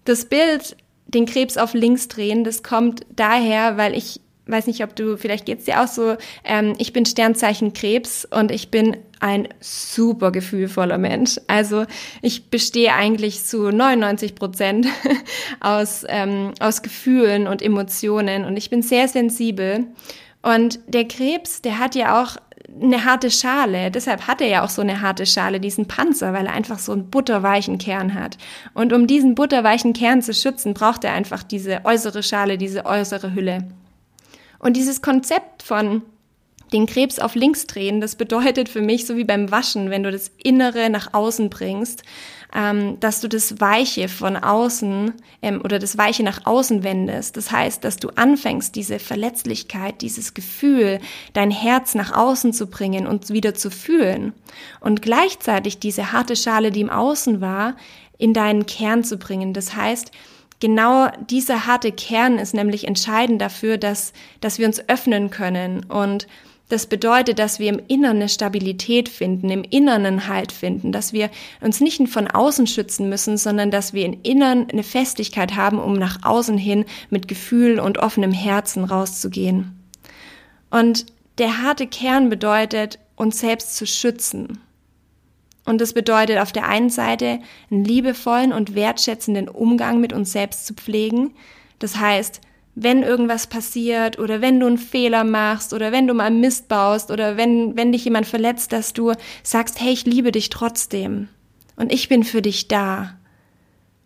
das 0.04 0.26
Bild, 0.26 0.76
den 1.06 1.26
Krebs 1.26 1.56
auf 1.56 1.72
links 1.72 2.08
drehen, 2.08 2.44
das 2.44 2.62
kommt 2.62 3.06
daher, 3.16 3.78
weil 3.78 3.96
ich 3.96 4.20
weiß 4.46 4.66
nicht, 4.66 4.82
ob 4.82 4.94
du, 4.96 5.16
vielleicht 5.16 5.46
geht's 5.46 5.64
dir 5.64 5.82
auch 5.82 5.88
so, 5.88 6.16
ähm, 6.44 6.74
ich 6.78 6.92
bin 6.92 7.06
Sternzeichen 7.06 7.72
Krebs 7.72 8.26
und 8.28 8.50
ich 8.50 8.70
bin 8.70 8.96
ein 9.20 9.48
super 9.60 10.32
gefühlvoller 10.32 10.98
Mensch. 10.98 11.40
Also 11.46 11.86
ich 12.22 12.50
bestehe 12.50 12.92
eigentlich 12.92 13.44
zu 13.44 13.70
99 13.70 14.34
Prozent 14.34 14.88
aus, 15.60 16.04
ähm, 16.08 16.52
aus 16.58 16.82
Gefühlen 16.82 17.46
und 17.46 17.62
Emotionen 17.62 18.44
und 18.44 18.56
ich 18.56 18.68
bin 18.68 18.82
sehr 18.82 19.06
sensibel. 19.08 19.86
Und 20.42 20.80
der 20.88 21.06
Krebs, 21.06 21.62
der 21.62 21.78
hat 21.78 21.94
ja 21.94 22.22
auch 22.22 22.36
eine 22.80 23.04
harte 23.04 23.30
Schale. 23.30 23.90
Deshalb 23.90 24.26
hat 24.26 24.40
er 24.40 24.48
ja 24.48 24.64
auch 24.64 24.70
so 24.70 24.82
eine 24.82 25.00
harte 25.00 25.26
Schale, 25.26 25.60
diesen 25.60 25.86
Panzer, 25.86 26.32
weil 26.32 26.46
er 26.46 26.52
einfach 26.52 26.78
so 26.78 26.92
einen 26.92 27.10
butterweichen 27.10 27.78
Kern 27.78 28.14
hat. 28.14 28.38
Und 28.74 28.92
um 28.92 29.06
diesen 29.06 29.34
butterweichen 29.34 29.92
Kern 29.92 30.22
zu 30.22 30.34
schützen, 30.34 30.74
braucht 30.74 31.04
er 31.04 31.12
einfach 31.12 31.42
diese 31.42 31.84
äußere 31.84 32.22
Schale, 32.22 32.58
diese 32.58 32.86
äußere 32.86 33.34
Hülle. 33.34 33.68
Und 34.58 34.76
dieses 34.76 35.02
Konzept 35.02 35.62
von 35.62 36.02
den 36.72 36.86
Krebs 36.86 37.18
auf 37.18 37.34
links 37.34 37.66
drehen. 37.66 38.00
Das 38.00 38.16
bedeutet 38.16 38.68
für 38.68 38.80
mich, 38.80 39.06
so 39.06 39.16
wie 39.16 39.24
beim 39.24 39.50
Waschen, 39.50 39.90
wenn 39.90 40.02
du 40.02 40.10
das 40.10 40.30
Innere 40.42 40.90
nach 40.90 41.12
außen 41.12 41.50
bringst, 41.50 42.02
ähm, 42.54 43.00
dass 43.00 43.20
du 43.20 43.28
das 43.28 43.60
Weiche 43.60 44.08
von 44.08 44.36
außen 44.36 45.12
ähm, 45.40 45.60
oder 45.64 45.78
das 45.78 45.96
Weiche 45.96 46.22
nach 46.22 46.44
außen 46.44 46.82
wendest. 46.82 47.36
Das 47.36 47.50
heißt, 47.50 47.82
dass 47.84 47.96
du 47.96 48.08
anfängst, 48.10 48.74
diese 48.76 48.98
Verletzlichkeit, 48.98 50.02
dieses 50.02 50.34
Gefühl, 50.34 51.00
dein 51.32 51.50
Herz 51.50 51.94
nach 51.94 52.12
außen 52.12 52.52
zu 52.52 52.66
bringen 52.66 53.06
und 53.06 53.30
wieder 53.30 53.54
zu 53.54 53.70
fühlen. 53.70 54.34
Und 54.80 55.02
gleichzeitig 55.02 55.78
diese 55.78 56.12
harte 56.12 56.36
Schale, 56.36 56.70
die 56.70 56.82
im 56.82 56.90
Außen 56.90 57.40
war, 57.40 57.76
in 58.18 58.34
deinen 58.34 58.66
Kern 58.66 59.02
zu 59.02 59.16
bringen. 59.16 59.54
Das 59.54 59.74
heißt, 59.74 60.12
genau 60.60 61.08
dieser 61.28 61.66
harte 61.66 61.90
Kern 61.90 62.38
ist 62.38 62.54
nämlich 62.54 62.86
entscheidend 62.86 63.40
dafür, 63.40 63.78
dass, 63.78 64.12
dass 64.40 64.58
wir 64.58 64.66
uns 64.66 64.88
öffnen 64.88 65.30
können 65.30 65.84
und 65.84 66.28
das 66.72 66.86
bedeutet, 66.86 67.38
dass 67.38 67.58
wir 67.58 67.68
im 67.68 67.82
Inneren 67.86 68.16
eine 68.16 68.30
Stabilität 68.30 69.10
finden, 69.10 69.50
im 69.50 69.62
Inneren 69.62 70.06
einen 70.06 70.26
Halt 70.26 70.52
finden, 70.52 70.90
dass 70.90 71.12
wir 71.12 71.28
uns 71.60 71.82
nicht 71.82 72.08
von 72.08 72.26
außen 72.28 72.66
schützen 72.66 73.10
müssen, 73.10 73.36
sondern 73.36 73.70
dass 73.70 73.92
wir 73.92 74.06
im 74.06 74.16
Inneren 74.22 74.70
eine 74.70 74.82
Festigkeit 74.82 75.54
haben, 75.54 75.78
um 75.78 75.92
nach 75.92 76.20
außen 76.22 76.56
hin 76.56 76.86
mit 77.10 77.28
Gefühl 77.28 77.78
und 77.78 77.98
offenem 77.98 78.32
Herzen 78.32 78.84
rauszugehen. 78.84 79.78
Und 80.70 81.04
der 81.36 81.62
harte 81.62 81.86
Kern 81.86 82.30
bedeutet, 82.30 82.98
uns 83.16 83.40
selbst 83.40 83.76
zu 83.76 83.86
schützen. 83.86 84.58
Und 85.66 85.78
das 85.82 85.92
bedeutet 85.92 86.38
auf 86.38 86.52
der 86.52 86.66
einen 86.66 86.88
Seite 86.88 87.40
einen 87.70 87.84
liebevollen 87.84 88.54
und 88.54 88.74
wertschätzenden 88.74 89.50
Umgang 89.50 90.00
mit 90.00 90.14
uns 90.14 90.32
selbst 90.32 90.64
zu 90.64 90.72
pflegen. 90.72 91.34
Das 91.78 91.96
heißt, 91.96 92.40
wenn 92.74 93.02
irgendwas 93.02 93.46
passiert 93.46 94.18
oder 94.18 94.40
wenn 94.40 94.58
du 94.58 94.66
einen 94.66 94.78
Fehler 94.78 95.24
machst 95.24 95.74
oder 95.74 95.92
wenn 95.92 96.06
du 96.06 96.14
mal 96.14 96.30
Mist 96.30 96.68
baust 96.68 97.10
oder 97.10 97.36
wenn, 97.36 97.76
wenn 97.76 97.92
dich 97.92 98.04
jemand 98.04 98.26
verletzt, 98.26 98.72
dass 98.72 98.92
du 98.92 99.12
sagst, 99.42 99.80
hey, 99.80 99.92
ich 99.92 100.06
liebe 100.06 100.32
dich 100.32 100.48
trotzdem 100.48 101.28
und 101.76 101.92
ich 101.92 102.08
bin 102.08 102.24
für 102.24 102.40
dich 102.40 102.68
da. 102.68 103.14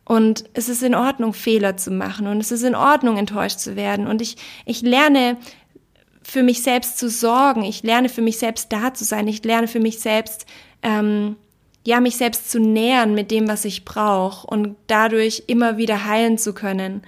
Und 0.04 0.44
es 0.54 0.68
ist 0.68 0.82
in 0.82 0.94
Ordnung, 0.94 1.32
Fehler 1.32 1.76
zu 1.76 1.90
machen 1.90 2.26
und 2.26 2.40
es 2.40 2.52
ist 2.52 2.62
in 2.62 2.74
Ordnung, 2.76 3.16
enttäuscht 3.16 3.58
zu 3.58 3.76
werden. 3.76 4.06
Und 4.06 4.22
ich, 4.22 4.36
ich 4.64 4.82
lerne 4.82 5.36
für 6.22 6.42
mich 6.42 6.62
selbst 6.62 6.98
zu 6.98 7.08
sorgen, 7.08 7.62
ich 7.62 7.82
lerne 7.82 8.08
für 8.08 8.22
mich 8.22 8.38
selbst 8.38 8.72
da 8.72 8.94
zu 8.94 9.04
sein, 9.04 9.28
ich 9.28 9.44
lerne 9.44 9.68
für 9.68 9.80
mich 9.80 10.00
selbst, 10.00 10.46
ähm, 10.82 11.36
ja, 11.84 12.00
mich 12.00 12.16
selbst 12.16 12.50
zu 12.50 12.58
nähern 12.58 13.14
mit 13.14 13.30
dem, 13.30 13.46
was 13.46 13.64
ich 13.64 13.84
brauche 13.84 14.46
und 14.46 14.76
dadurch 14.88 15.44
immer 15.46 15.76
wieder 15.76 16.04
heilen 16.04 16.36
zu 16.36 16.52
können. 16.52 17.02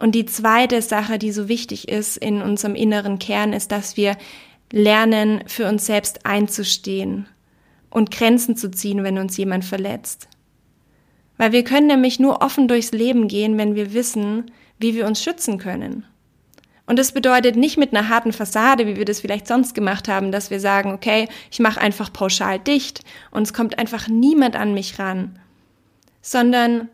Und 0.00 0.14
die 0.14 0.24
zweite 0.24 0.80
Sache, 0.80 1.18
die 1.18 1.30
so 1.30 1.46
wichtig 1.48 1.88
ist 1.88 2.16
in 2.16 2.40
unserem 2.40 2.74
inneren 2.74 3.18
Kern, 3.18 3.52
ist, 3.52 3.70
dass 3.70 3.98
wir 3.98 4.16
lernen, 4.72 5.42
für 5.46 5.68
uns 5.68 5.84
selbst 5.84 6.24
einzustehen 6.24 7.28
und 7.90 8.10
Grenzen 8.10 8.56
zu 8.56 8.70
ziehen, 8.70 9.04
wenn 9.04 9.18
uns 9.18 9.36
jemand 9.36 9.64
verletzt. 9.64 10.28
Weil 11.36 11.52
wir 11.52 11.64
können 11.64 11.88
nämlich 11.88 12.18
nur 12.18 12.40
offen 12.40 12.66
durchs 12.66 12.92
Leben 12.92 13.28
gehen, 13.28 13.58
wenn 13.58 13.74
wir 13.74 13.92
wissen, 13.92 14.50
wie 14.78 14.94
wir 14.94 15.06
uns 15.06 15.22
schützen 15.22 15.58
können. 15.58 16.06
Und 16.86 16.98
das 16.98 17.12
bedeutet 17.12 17.56
nicht 17.56 17.76
mit 17.76 17.94
einer 17.94 18.08
harten 18.08 18.32
Fassade, 18.32 18.86
wie 18.86 18.96
wir 18.96 19.04
das 19.04 19.20
vielleicht 19.20 19.46
sonst 19.46 19.74
gemacht 19.74 20.08
haben, 20.08 20.32
dass 20.32 20.50
wir 20.50 20.60
sagen, 20.60 20.92
okay, 20.92 21.28
ich 21.50 21.60
mache 21.60 21.80
einfach 21.80 22.10
pauschal 22.10 22.58
dicht 22.58 23.02
und 23.30 23.42
es 23.42 23.52
kommt 23.52 23.78
einfach 23.78 24.08
niemand 24.08 24.56
an 24.56 24.72
mich 24.72 24.98
ran, 24.98 25.38
sondern 26.22 26.88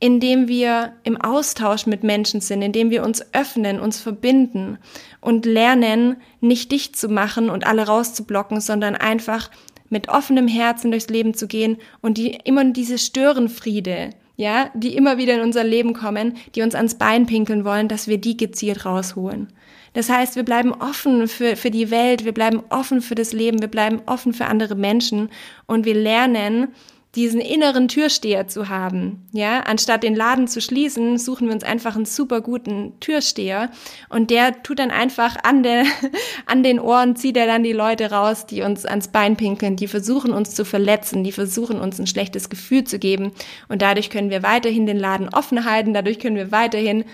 indem 0.00 0.48
wir 0.48 0.94
im 1.04 1.20
Austausch 1.20 1.86
mit 1.86 2.02
Menschen 2.02 2.40
sind, 2.40 2.62
indem 2.62 2.90
wir 2.90 3.04
uns 3.04 3.22
öffnen, 3.34 3.78
uns 3.78 4.00
verbinden 4.00 4.78
und 5.20 5.44
lernen, 5.44 6.16
nicht 6.40 6.72
dicht 6.72 6.96
zu 6.96 7.08
machen 7.08 7.50
und 7.50 7.66
alle 7.66 7.86
rauszublocken, 7.86 8.60
sondern 8.60 8.96
einfach 8.96 9.50
mit 9.90 10.08
offenem 10.08 10.48
Herzen 10.48 10.90
durchs 10.90 11.08
Leben 11.08 11.34
zu 11.34 11.46
gehen 11.46 11.76
und 12.00 12.16
die 12.16 12.38
immer 12.44 12.64
diese 12.64 12.96
Störenfriede, 12.96 14.10
ja, 14.36 14.70
die 14.74 14.96
immer 14.96 15.18
wieder 15.18 15.34
in 15.34 15.42
unser 15.42 15.64
Leben 15.64 15.92
kommen, 15.92 16.36
die 16.54 16.62
uns 16.62 16.74
ans 16.74 16.94
Bein 16.94 17.26
pinkeln 17.26 17.66
wollen, 17.66 17.88
dass 17.88 18.08
wir 18.08 18.16
die 18.16 18.38
gezielt 18.38 18.86
rausholen. 18.86 19.48
Das 19.92 20.08
heißt, 20.08 20.36
wir 20.36 20.44
bleiben 20.44 20.72
offen 20.72 21.28
für, 21.28 21.56
für 21.56 21.70
die 21.70 21.90
Welt, 21.90 22.24
wir 22.24 22.32
bleiben 22.32 22.62
offen 22.70 23.02
für 23.02 23.16
das 23.16 23.32
Leben, 23.32 23.60
wir 23.60 23.68
bleiben 23.68 24.00
offen 24.06 24.32
für 24.32 24.46
andere 24.46 24.76
Menschen 24.76 25.28
und 25.66 25.84
wir 25.84 25.94
lernen, 25.94 26.68
diesen 27.16 27.40
inneren 27.40 27.88
Türsteher 27.88 28.46
zu 28.46 28.68
haben. 28.68 29.26
Ja, 29.32 29.60
anstatt 29.60 30.04
den 30.04 30.14
Laden 30.14 30.46
zu 30.46 30.60
schließen, 30.60 31.18
suchen 31.18 31.48
wir 31.48 31.54
uns 31.54 31.64
einfach 31.64 31.96
einen 31.96 32.04
super 32.04 32.40
guten 32.40 32.92
Türsteher 33.00 33.70
und 34.08 34.30
der 34.30 34.62
tut 34.62 34.78
dann 34.78 34.92
einfach 34.92 35.36
an 35.42 35.64
der, 35.64 35.84
an 36.46 36.62
den 36.62 36.78
Ohren 36.78 37.16
zieht 37.16 37.36
er 37.36 37.46
dann 37.46 37.64
die 37.64 37.72
Leute 37.72 38.12
raus, 38.12 38.46
die 38.46 38.62
uns 38.62 38.86
ans 38.86 39.08
Bein 39.08 39.36
pinkeln, 39.36 39.74
die 39.74 39.88
versuchen 39.88 40.32
uns 40.32 40.54
zu 40.54 40.64
verletzen, 40.64 41.24
die 41.24 41.32
versuchen 41.32 41.80
uns 41.80 41.98
ein 41.98 42.06
schlechtes 42.06 42.48
Gefühl 42.48 42.84
zu 42.84 43.00
geben 43.00 43.32
und 43.68 43.82
dadurch 43.82 44.10
können 44.10 44.30
wir 44.30 44.44
weiterhin 44.44 44.86
den 44.86 44.98
Laden 44.98 45.28
offen 45.30 45.64
halten, 45.64 45.94
dadurch 45.94 46.20
können 46.20 46.36
wir 46.36 46.52
weiterhin 46.52 47.04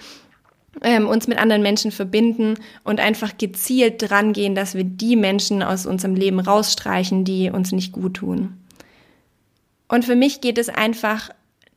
ähm, 0.83 1.09
uns 1.09 1.27
mit 1.27 1.39
anderen 1.39 1.63
Menschen 1.63 1.91
verbinden 1.91 2.57
und 2.85 3.01
einfach 3.01 3.39
gezielt 3.39 4.11
dran 4.11 4.35
gehen, 4.35 4.55
dass 4.55 4.75
wir 4.75 4.85
die 4.85 5.17
Menschen 5.17 5.63
aus 5.63 5.87
unserem 5.87 6.15
Leben 6.15 6.39
rausstreichen, 6.39 7.25
die 7.25 7.51
uns 7.51 7.73
nicht 7.73 7.93
gut 7.93 8.15
tun. 8.15 8.59
Und 9.89 10.05
für 10.05 10.17
mich 10.17 10.41
geht 10.41 10.59
es 10.59 10.69
einfach 10.69 11.31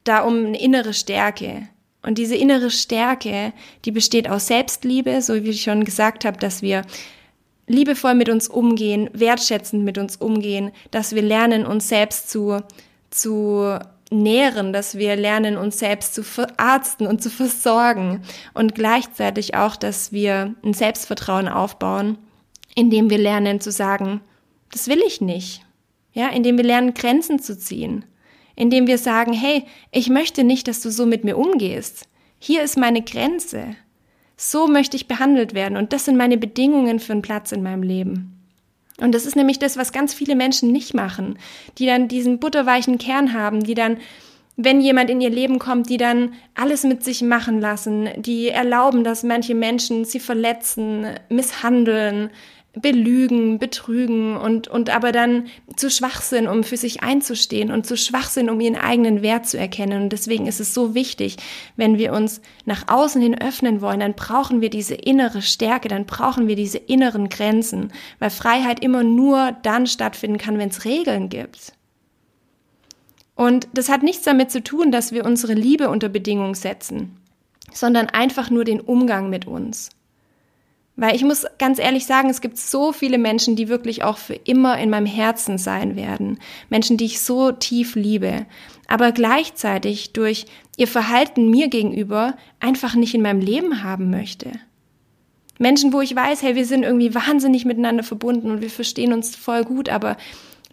da 0.03 0.21
um 0.21 0.45
eine 0.45 0.59
innere 0.59 0.93
Stärke. 0.93 1.67
Und 2.01 2.17
diese 2.17 2.35
innere 2.35 2.71
Stärke, 2.71 3.53
die 3.85 3.91
besteht 3.91 4.29
aus 4.29 4.47
Selbstliebe, 4.47 5.21
so 5.21 5.35
wie 5.43 5.49
ich 5.49 5.63
schon 5.63 5.83
gesagt 5.83 6.25
habe, 6.25 6.37
dass 6.37 6.61
wir 6.61 6.83
liebevoll 7.67 8.15
mit 8.15 8.29
uns 8.29 8.47
umgehen, 8.47 9.09
wertschätzend 9.13 9.83
mit 9.83 9.97
uns 9.97 10.15
umgehen, 10.15 10.71
dass 10.91 11.13
wir 11.13 11.21
lernen, 11.21 11.65
uns 11.65 11.87
selbst 11.87 12.29
zu, 12.29 12.63
zu 13.11 13.79
nähren, 14.11 14.73
dass 14.73 14.97
wir 14.97 15.15
lernen, 15.15 15.55
uns 15.55 15.77
selbst 15.77 16.15
zu 16.15 16.23
verarzten 16.23 17.05
und 17.05 17.21
zu 17.21 17.29
versorgen 17.29 18.23
und 18.53 18.75
gleichzeitig 18.75 19.55
auch, 19.55 19.75
dass 19.75 20.11
wir 20.11 20.55
ein 20.63 20.73
Selbstvertrauen 20.73 21.47
aufbauen, 21.47 22.17
indem 22.75 23.09
wir 23.09 23.19
lernen 23.19 23.61
zu 23.61 23.71
sagen, 23.71 24.21
das 24.71 24.87
will 24.87 25.01
ich 25.05 25.21
nicht. 25.21 25.63
Ja, 26.13 26.29
indem 26.29 26.57
wir 26.57 26.65
lernen, 26.65 26.93
Grenzen 26.93 27.39
zu 27.39 27.57
ziehen. 27.57 28.05
Indem 28.55 28.87
wir 28.87 28.97
sagen, 28.97 29.33
hey, 29.33 29.63
ich 29.91 30.09
möchte 30.09 30.43
nicht, 30.43 30.67
dass 30.67 30.81
du 30.81 30.91
so 30.91 31.05
mit 31.05 31.23
mir 31.23 31.37
umgehst. 31.37 32.07
Hier 32.39 32.63
ist 32.63 32.77
meine 32.77 33.01
Grenze. 33.01 33.75
So 34.37 34.67
möchte 34.67 34.95
ich 34.95 35.07
behandelt 35.07 35.53
werden 35.53 35.77
und 35.77 35.91
das 35.91 36.05
sind 36.05 36.17
meine 36.17 36.37
Bedingungen 36.37 36.99
für 36.99 37.11
einen 37.11 37.21
Platz 37.21 37.51
in 37.51 37.61
meinem 37.61 37.83
Leben. 37.83 38.39
Und 39.01 39.13
das 39.13 39.25
ist 39.25 39.35
nämlich 39.35 39.59
das, 39.59 39.77
was 39.77 39.91
ganz 39.91 40.13
viele 40.13 40.35
Menschen 40.35 40.71
nicht 40.71 40.93
machen, 40.93 41.37
die 41.77 41.85
dann 41.85 42.07
diesen 42.07 42.39
butterweichen 42.39 42.97
Kern 42.97 43.33
haben, 43.33 43.63
die 43.63 43.73
dann, 43.73 43.97
wenn 44.55 44.81
jemand 44.81 45.09
in 45.09 45.21
ihr 45.21 45.29
Leben 45.29 45.59
kommt, 45.59 45.89
die 45.89 45.97
dann 45.97 46.33
alles 46.55 46.83
mit 46.83 47.03
sich 47.03 47.21
machen 47.21 47.61
lassen, 47.61 48.09
die 48.17 48.49
erlauben, 48.49 49.03
dass 49.03 49.23
manche 49.23 49.55
Menschen 49.55 50.05
sie 50.05 50.19
verletzen, 50.19 51.07
misshandeln, 51.29 52.29
belügen, 52.81 53.59
betrügen 53.59 54.37
und, 54.37 54.67
und 54.67 54.89
aber 54.89 55.11
dann 55.11 55.47
zu 55.75 55.89
schwach 55.89 56.21
sind, 56.21 56.47
um 56.47 56.63
für 56.63 56.77
sich 56.77 57.03
einzustehen 57.03 57.71
und 57.71 57.85
zu 57.85 57.97
schwach 57.97 58.29
sind, 58.29 58.49
um 58.49 58.59
ihren 58.59 58.75
eigenen 58.75 59.21
Wert 59.21 59.47
zu 59.47 59.57
erkennen. 59.57 60.03
Und 60.03 60.09
deswegen 60.09 60.47
ist 60.47 60.59
es 60.59 60.73
so 60.73 60.95
wichtig, 60.95 61.37
wenn 61.75 61.97
wir 61.97 62.13
uns 62.13 62.41
nach 62.65 62.87
außen 62.87 63.21
hin 63.21 63.39
öffnen 63.39 63.81
wollen, 63.81 63.99
dann 63.99 64.13
brauchen 64.13 64.61
wir 64.61 64.69
diese 64.69 64.95
innere 64.95 65.41
Stärke, 65.41 65.87
dann 65.87 66.05
brauchen 66.05 66.47
wir 66.47 66.55
diese 66.55 66.77
inneren 66.77 67.29
Grenzen, 67.29 67.91
weil 68.19 68.29
Freiheit 68.29 68.83
immer 68.83 69.03
nur 69.03 69.55
dann 69.63 69.87
stattfinden 69.87 70.37
kann, 70.37 70.57
wenn 70.57 70.69
es 70.69 70.85
Regeln 70.85 71.29
gibt. 71.29 71.73
Und 73.35 73.69
das 73.73 73.87
hat 73.87 74.03
nichts 74.03 74.23
damit 74.23 74.51
zu 74.51 74.61
tun, 74.61 74.91
dass 74.91 75.13
wir 75.13 75.25
unsere 75.25 75.53
Liebe 75.53 75.89
unter 75.89 76.09
Bedingung 76.09 76.55
setzen, 76.55 77.17
sondern 77.71 78.07
einfach 78.07 78.49
nur 78.49 78.65
den 78.65 78.81
Umgang 78.81 79.29
mit 79.29 79.47
uns. 79.47 79.91
Weil 80.99 81.15
ich 81.15 81.23
muss 81.23 81.45
ganz 81.59 81.79
ehrlich 81.79 82.05
sagen, 82.05 82.29
es 82.29 82.41
gibt 82.41 82.57
so 82.57 82.91
viele 82.91 83.17
Menschen, 83.17 83.55
die 83.55 83.69
wirklich 83.69 84.03
auch 84.03 84.17
für 84.17 84.33
immer 84.33 84.77
in 84.77 84.89
meinem 84.89 85.05
Herzen 85.05 85.57
sein 85.57 85.95
werden. 85.95 86.39
Menschen, 86.69 86.97
die 86.97 87.05
ich 87.05 87.21
so 87.21 87.53
tief 87.53 87.95
liebe. 87.95 88.45
Aber 88.85 89.13
gleichzeitig 89.13 90.11
durch 90.11 90.45
ihr 90.75 90.89
Verhalten 90.89 91.49
mir 91.49 91.69
gegenüber 91.69 92.35
einfach 92.59 92.95
nicht 92.95 93.13
in 93.13 93.21
meinem 93.21 93.39
Leben 93.39 93.81
haben 93.81 94.09
möchte. 94.09 94.51
Menschen, 95.57 95.93
wo 95.93 96.01
ich 96.01 96.13
weiß, 96.13 96.41
hey, 96.41 96.55
wir 96.55 96.65
sind 96.65 96.83
irgendwie 96.83 97.15
wahnsinnig 97.15 97.63
miteinander 97.63 98.03
verbunden 98.03 98.51
und 98.51 98.61
wir 98.61 98.69
verstehen 98.69 99.13
uns 99.13 99.37
voll 99.37 99.63
gut, 99.63 99.87
aber 99.87 100.17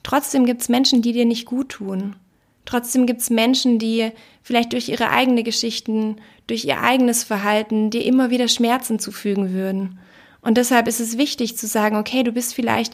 trotzdem 0.03 0.45
gibt's 0.45 0.69
Menschen, 0.69 1.03
die 1.03 1.13
dir 1.13 1.25
nicht 1.25 1.47
gut 1.47 1.69
tun. 1.69 2.17
Trotzdem 2.65 3.07
gibt's 3.07 3.31
Menschen, 3.31 3.79
die 3.79 4.11
vielleicht 4.43 4.73
durch 4.73 4.89
ihre 4.89 5.11
eigenen 5.11 5.45
Geschichten, 5.45 6.17
durch 6.49 6.65
ihr 6.65 6.81
eigenes 6.81 7.23
Verhalten 7.23 7.91
dir 7.91 8.05
immer 8.05 8.31
wieder 8.31 8.49
Schmerzen 8.49 8.99
zufügen 8.99 9.53
würden. 9.53 10.01
Und 10.47 10.59
deshalb 10.59 10.87
ist 10.87 11.01
es 11.01 11.19
wichtig 11.19 11.57
zu 11.57 11.67
sagen, 11.67 11.97
okay, 11.97 12.23
du 12.23 12.31
bist 12.31 12.55
vielleicht 12.55 12.93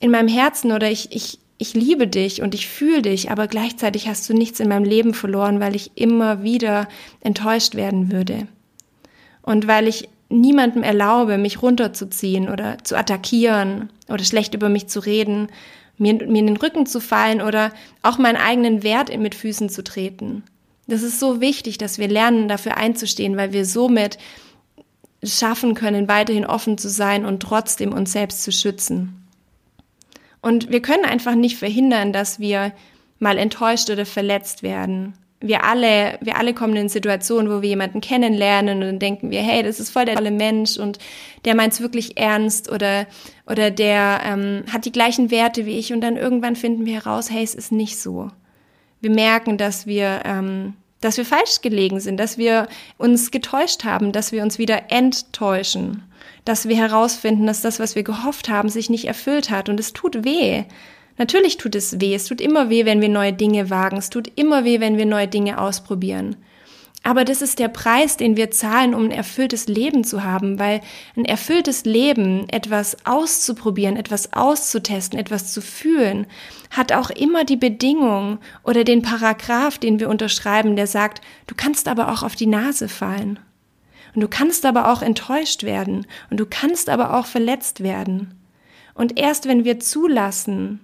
in 0.00 0.10
meinem 0.10 0.26
Herzen 0.26 0.72
oder 0.72 0.90
ich, 0.90 1.12
ich, 1.12 1.38
ich 1.58 1.74
liebe 1.74 2.08
dich 2.08 2.40
und 2.40 2.54
ich 2.54 2.66
fühle 2.66 3.02
dich, 3.02 3.30
aber 3.30 3.46
gleichzeitig 3.46 4.08
hast 4.08 4.26
du 4.26 4.32
nichts 4.32 4.58
in 4.58 4.70
meinem 4.70 4.86
Leben 4.86 5.12
verloren, 5.12 5.60
weil 5.60 5.76
ich 5.76 5.90
immer 5.96 6.42
wieder 6.42 6.88
enttäuscht 7.20 7.74
werden 7.74 8.10
würde. 8.10 8.48
Und 9.42 9.66
weil 9.66 9.86
ich 9.86 10.08
niemandem 10.30 10.82
erlaube, 10.82 11.36
mich 11.36 11.60
runterzuziehen 11.60 12.48
oder 12.48 12.78
zu 12.84 12.96
attackieren 12.96 13.90
oder 14.08 14.24
schlecht 14.24 14.54
über 14.54 14.70
mich 14.70 14.86
zu 14.86 15.00
reden, 15.00 15.48
mir, 15.98 16.14
mir 16.14 16.38
in 16.38 16.46
den 16.46 16.56
Rücken 16.56 16.86
zu 16.86 17.00
fallen 17.00 17.42
oder 17.42 17.70
auch 18.00 18.16
meinen 18.16 18.38
eigenen 18.38 18.82
Wert 18.82 19.14
mit 19.14 19.34
Füßen 19.34 19.68
zu 19.68 19.84
treten. 19.84 20.42
Das 20.86 21.02
ist 21.02 21.20
so 21.20 21.42
wichtig, 21.42 21.76
dass 21.76 21.98
wir 21.98 22.08
lernen, 22.08 22.48
dafür 22.48 22.78
einzustehen, 22.78 23.36
weil 23.36 23.52
wir 23.52 23.66
somit 23.66 24.16
schaffen 25.24 25.74
können, 25.74 26.08
weiterhin 26.08 26.46
offen 26.46 26.78
zu 26.78 26.88
sein 26.88 27.24
und 27.24 27.40
trotzdem 27.40 27.92
uns 27.92 28.12
selbst 28.12 28.42
zu 28.42 28.52
schützen. 28.52 29.24
Und 30.40 30.70
wir 30.70 30.82
können 30.82 31.04
einfach 31.04 31.34
nicht 31.34 31.56
verhindern, 31.56 32.12
dass 32.12 32.38
wir 32.38 32.72
mal 33.18 33.38
enttäuscht 33.38 33.88
oder 33.90 34.04
verletzt 34.04 34.62
werden. 34.62 35.14
Wir 35.40 35.64
alle, 35.64 36.18
wir 36.20 36.36
alle 36.36 36.54
kommen 36.54 36.76
in 36.76 36.88
Situationen, 36.88 37.50
wo 37.50 37.62
wir 37.62 37.68
jemanden 37.68 38.00
kennenlernen 38.00 38.78
und 38.78 38.86
dann 38.86 38.98
denken 38.98 39.30
wir, 39.30 39.42
hey, 39.42 39.62
das 39.62 39.80
ist 39.80 39.90
voll 39.90 40.04
der 40.04 40.16
tolle 40.16 40.30
Mensch 40.30 40.78
und 40.78 40.98
der 41.44 41.54
meint 41.54 41.74
es 41.74 41.80
wirklich 41.80 42.16
ernst 42.16 42.70
oder, 42.70 43.06
oder 43.46 43.70
der 43.70 44.20
ähm, 44.24 44.64
hat 44.72 44.84
die 44.84 44.92
gleichen 44.92 45.30
Werte 45.30 45.66
wie 45.66 45.78
ich 45.78 45.92
und 45.92 46.00
dann 46.00 46.16
irgendwann 46.16 46.56
finden 46.56 46.86
wir 46.86 46.94
heraus, 46.94 47.30
hey, 47.30 47.42
es 47.42 47.54
ist 47.54 47.72
nicht 47.72 47.98
so. 47.98 48.30
Wir 49.00 49.10
merken, 49.10 49.58
dass 49.58 49.86
wir 49.86 50.22
ähm, 50.24 50.74
dass 51.04 51.18
wir 51.18 51.26
falsch 51.26 51.60
gelegen 51.60 52.00
sind, 52.00 52.18
dass 52.18 52.38
wir 52.38 52.66
uns 52.96 53.30
getäuscht 53.30 53.84
haben, 53.84 54.10
dass 54.10 54.32
wir 54.32 54.42
uns 54.42 54.58
wieder 54.58 54.90
enttäuschen, 54.90 56.02
dass 56.46 56.66
wir 56.66 56.76
herausfinden, 56.76 57.46
dass 57.46 57.60
das, 57.60 57.78
was 57.78 57.94
wir 57.94 58.02
gehofft 58.02 58.48
haben, 58.48 58.70
sich 58.70 58.88
nicht 58.88 59.06
erfüllt 59.06 59.50
hat 59.50 59.68
und 59.68 59.78
es 59.78 59.92
tut 59.92 60.24
weh. 60.24 60.64
Natürlich 61.18 61.58
tut 61.58 61.74
es 61.74 62.00
weh. 62.00 62.14
Es 62.14 62.24
tut 62.24 62.40
immer 62.40 62.70
weh, 62.70 62.86
wenn 62.86 63.02
wir 63.02 63.10
neue 63.10 63.34
Dinge 63.34 63.68
wagen. 63.68 63.98
Es 63.98 64.08
tut 64.10 64.32
immer 64.34 64.64
weh, 64.64 64.80
wenn 64.80 64.96
wir 64.96 65.06
neue 65.06 65.28
Dinge 65.28 65.60
ausprobieren. 65.60 66.36
Aber 67.06 67.26
das 67.26 67.42
ist 67.42 67.58
der 67.58 67.68
Preis, 67.68 68.16
den 68.16 68.38
wir 68.38 68.50
zahlen, 68.50 68.94
um 68.94 69.04
ein 69.04 69.10
erfülltes 69.10 69.68
Leben 69.68 70.04
zu 70.04 70.24
haben, 70.24 70.58
weil 70.58 70.80
ein 71.16 71.26
erfülltes 71.26 71.84
Leben, 71.84 72.48
etwas 72.48 72.96
auszuprobieren, 73.04 73.96
etwas 73.96 74.32
auszutesten, 74.32 75.18
etwas 75.18 75.52
zu 75.52 75.60
fühlen, 75.60 76.26
hat 76.70 76.92
auch 76.92 77.10
immer 77.10 77.44
die 77.44 77.58
Bedingung 77.58 78.38
oder 78.62 78.84
den 78.84 79.02
Paragraph, 79.02 79.76
den 79.76 80.00
wir 80.00 80.08
unterschreiben, 80.08 80.76
der 80.76 80.86
sagt, 80.86 81.20
du 81.46 81.54
kannst 81.54 81.88
aber 81.88 82.10
auch 82.10 82.22
auf 82.22 82.36
die 82.36 82.46
Nase 82.46 82.88
fallen. 82.88 83.38
Und 84.14 84.22
du 84.22 84.28
kannst 84.28 84.64
aber 84.64 84.90
auch 84.90 85.02
enttäuscht 85.02 85.62
werden. 85.62 86.06
Und 86.30 86.40
du 86.40 86.46
kannst 86.46 86.88
aber 86.88 87.14
auch 87.18 87.26
verletzt 87.26 87.82
werden. 87.82 88.40
Und 88.94 89.18
erst 89.18 89.46
wenn 89.46 89.64
wir 89.64 89.78
zulassen, 89.78 90.80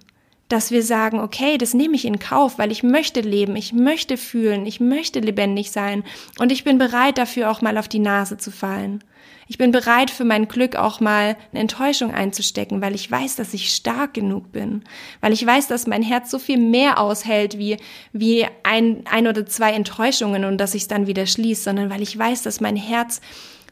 dass 0.51 0.71
wir 0.71 0.83
sagen, 0.83 1.19
okay, 1.19 1.57
das 1.57 1.73
nehme 1.73 1.95
ich 1.95 2.05
in 2.05 2.19
Kauf, 2.19 2.57
weil 2.57 2.71
ich 2.71 2.83
möchte 2.83 3.21
leben, 3.21 3.55
ich 3.55 3.73
möchte 3.73 4.17
fühlen, 4.17 4.65
ich 4.65 4.79
möchte 4.79 5.19
lebendig 5.19 5.71
sein 5.71 6.03
und 6.39 6.51
ich 6.51 6.63
bin 6.63 6.77
bereit 6.77 7.17
dafür 7.17 7.49
auch 7.49 7.61
mal 7.61 7.77
auf 7.77 7.87
die 7.87 7.99
Nase 7.99 8.37
zu 8.37 8.51
fallen. 8.51 9.03
Ich 9.47 9.57
bin 9.57 9.71
bereit 9.71 10.11
für 10.11 10.23
mein 10.23 10.47
Glück 10.47 10.77
auch 10.77 11.01
mal 11.01 11.35
eine 11.51 11.59
Enttäuschung 11.59 12.13
einzustecken, 12.13 12.81
weil 12.81 12.95
ich 12.95 13.11
weiß, 13.11 13.35
dass 13.35 13.53
ich 13.53 13.75
stark 13.75 14.13
genug 14.13 14.53
bin, 14.53 14.83
weil 15.19 15.33
ich 15.33 15.45
weiß, 15.45 15.67
dass 15.67 15.87
mein 15.87 16.03
Herz 16.03 16.31
so 16.31 16.39
viel 16.39 16.57
mehr 16.57 16.99
aushält 17.01 17.57
wie, 17.57 17.75
wie 18.13 18.45
ein, 18.63 19.03
ein 19.11 19.27
oder 19.27 19.45
zwei 19.45 19.73
Enttäuschungen 19.73 20.45
und 20.45 20.57
dass 20.57 20.73
ich 20.73 20.83
es 20.83 20.87
dann 20.87 21.05
wieder 21.05 21.25
schließe, 21.25 21.63
sondern 21.63 21.89
weil 21.89 22.01
ich 22.01 22.17
weiß, 22.17 22.43
dass 22.43 22.61
mein 22.61 22.77
Herz 22.77 23.19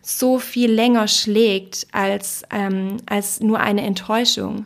so 0.01 0.37
viel 0.37 0.69
länger 0.69 1.07
schlägt 1.07 1.87
als, 1.93 2.43
ähm, 2.51 2.97
als 3.05 3.39
nur 3.39 3.61
eine 3.61 3.83
Enttäuschung 3.83 4.65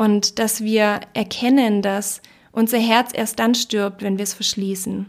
und 0.00 0.38
dass 0.38 0.64
wir 0.64 1.00
erkennen, 1.12 1.82
dass 1.82 2.22
unser 2.52 2.78
Herz 2.78 3.10
erst 3.12 3.38
dann 3.38 3.54
stirbt, 3.54 4.00
wenn 4.00 4.16
wir 4.16 4.22
es 4.22 4.32
verschließen. 4.32 5.04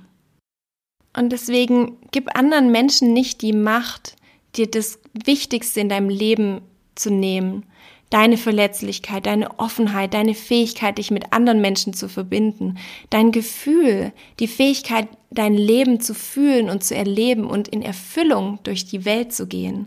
Und 1.16 1.32
deswegen 1.32 1.96
gib 2.12 2.38
anderen 2.38 2.74
Menschen 2.74 3.14
nicht 3.14 3.42
die 3.42 3.54
Macht, 3.54 4.18
dir 4.58 4.70
das 4.70 5.00
Wichtigste 5.14 5.80
in 5.80 5.88
deinem 5.88 6.10
Leben 6.10 6.60
zu 6.96 7.10
nehmen. 7.10 7.66
Deine 8.10 8.36
Verletzlichkeit, 8.36 9.28
deine 9.28 9.62
Offenheit, 9.62 10.14
deine 10.14 10.36
Fähigkeit, 10.36 10.98
dich 10.98 11.10
mit 11.10 11.32
anderen 11.32 11.62
Menschen 11.62 11.94
zu 11.94 12.10
verbinden, 12.10 12.78
dein 13.10 13.32
Gefühl, 13.32 14.12
die 14.42 14.50
Fähigkeit, 14.50 15.08
dein 15.30 15.54
Leben 15.54 16.02
zu 16.02 16.14
fühlen 16.14 16.70
und 16.70 16.84
zu 16.84 16.98
erleben 16.98 17.46
und 17.46 17.70
in 17.70 17.82
Erfüllung 17.82 18.60
durch 18.64 18.84
die 18.88 19.06
Welt 19.06 19.32
zu 19.32 19.48
gehen. 19.48 19.86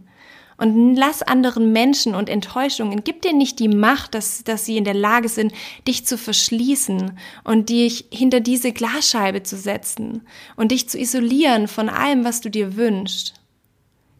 Und 0.56 0.94
lass 0.94 1.22
anderen 1.22 1.72
Menschen 1.72 2.14
und 2.14 2.28
Enttäuschungen, 2.28 3.02
gib 3.02 3.22
dir 3.22 3.32
nicht 3.32 3.58
die 3.58 3.68
Macht, 3.68 4.14
dass, 4.14 4.44
dass 4.44 4.64
sie 4.64 4.76
in 4.76 4.84
der 4.84 4.94
Lage 4.94 5.28
sind, 5.28 5.52
dich 5.88 6.06
zu 6.06 6.16
verschließen 6.16 7.18
und 7.42 7.68
dich 7.70 8.06
hinter 8.10 8.40
diese 8.40 8.72
Glasscheibe 8.72 9.42
zu 9.42 9.56
setzen 9.56 10.22
und 10.56 10.70
dich 10.70 10.88
zu 10.88 10.98
isolieren 10.98 11.66
von 11.66 11.88
allem, 11.88 12.24
was 12.24 12.40
du 12.40 12.50
dir 12.50 12.76
wünschst. 12.76 13.34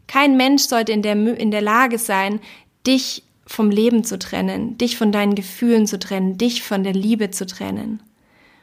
Kein 0.07 0.37
Mensch 0.37 0.63
sollte 0.63 0.91
in 0.91 1.01
der, 1.01 1.15
in 1.15 1.51
der 1.51 1.61
Lage 1.61 1.97
sein, 1.97 2.39
dich 2.85 3.23
vom 3.47 3.69
Leben 3.69 4.03
zu 4.03 4.19
trennen, 4.19 4.77
dich 4.77 4.97
von 4.97 5.11
deinen 5.11 5.35
Gefühlen 5.35 5.87
zu 5.87 5.99
trennen, 5.99 6.37
dich 6.37 6.63
von 6.63 6.83
der 6.83 6.93
Liebe 6.93 7.31
zu 7.31 7.45
trennen. 7.45 8.01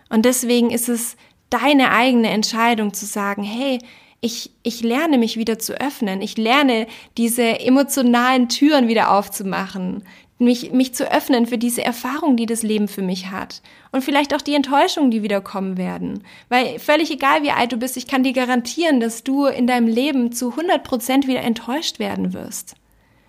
Und 0.09 0.25
deswegen 0.25 0.71
ist 0.71 0.89
es 0.89 1.17
deine 1.51 1.91
eigene 1.91 2.31
Entscheidung 2.31 2.93
zu 2.93 3.07
sagen, 3.07 3.43
hey, 3.43 3.79
ich, 4.25 4.53
ich 4.63 4.83
lerne 4.83 5.19
mich 5.19 5.37
wieder 5.37 5.59
zu 5.59 5.79
öffnen. 5.79 6.23
Ich 6.23 6.39
lerne 6.39 6.87
diese 7.19 7.61
emotionalen 7.61 8.49
Türen 8.49 8.87
wieder 8.87 9.11
aufzumachen, 9.11 10.05
mich, 10.39 10.73
mich 10.73 10.95
zu 10.95 11.13
öffnen 11.13 11.47
für 11.47 11.59
diese 11.59 11.85
Erfahrung, 11.85 12.37
die 12.37 12.47
das 12.47 12.63
Leben 12.63 12.87
für 12.87 13.03
mich 13.03 13.33
hat. 13.33 13.63
Und 13.91 14.03
vielleicht 14.03 14.33
auch 14.33 14.41
die 14.41 14.55
Enttäuschungen, 14.55 15.11
die 15.11 15.25
wieder 15.25 15.41
kommen 15.41 15.77
werden. 15.77 16.23
Weil 16.49 16.79
völlig 16.79 17.11
egal, 17.11 17.43
wie 17.43 17.51
alt 17.51 17.73
du 17.73 17.77
bist, 17.77 17.97
ich 17.97 18.07
kann 18.07 18.23
dir 18.23 18.33
garantieren, 18.33 19.01
dass 19.01 19.25
du 19.25 19.47
in 19.47 19.67
deinem 19.67 19.89
Leben 19.89 20.31
zu 20.31 20.51
100 20.51 20.85
Prozent 20.85 21.27
wieder 21.27 21.43
enttäuscht 21.43 21.99
werden 21.99 22.33
wirst. 22.33 22.77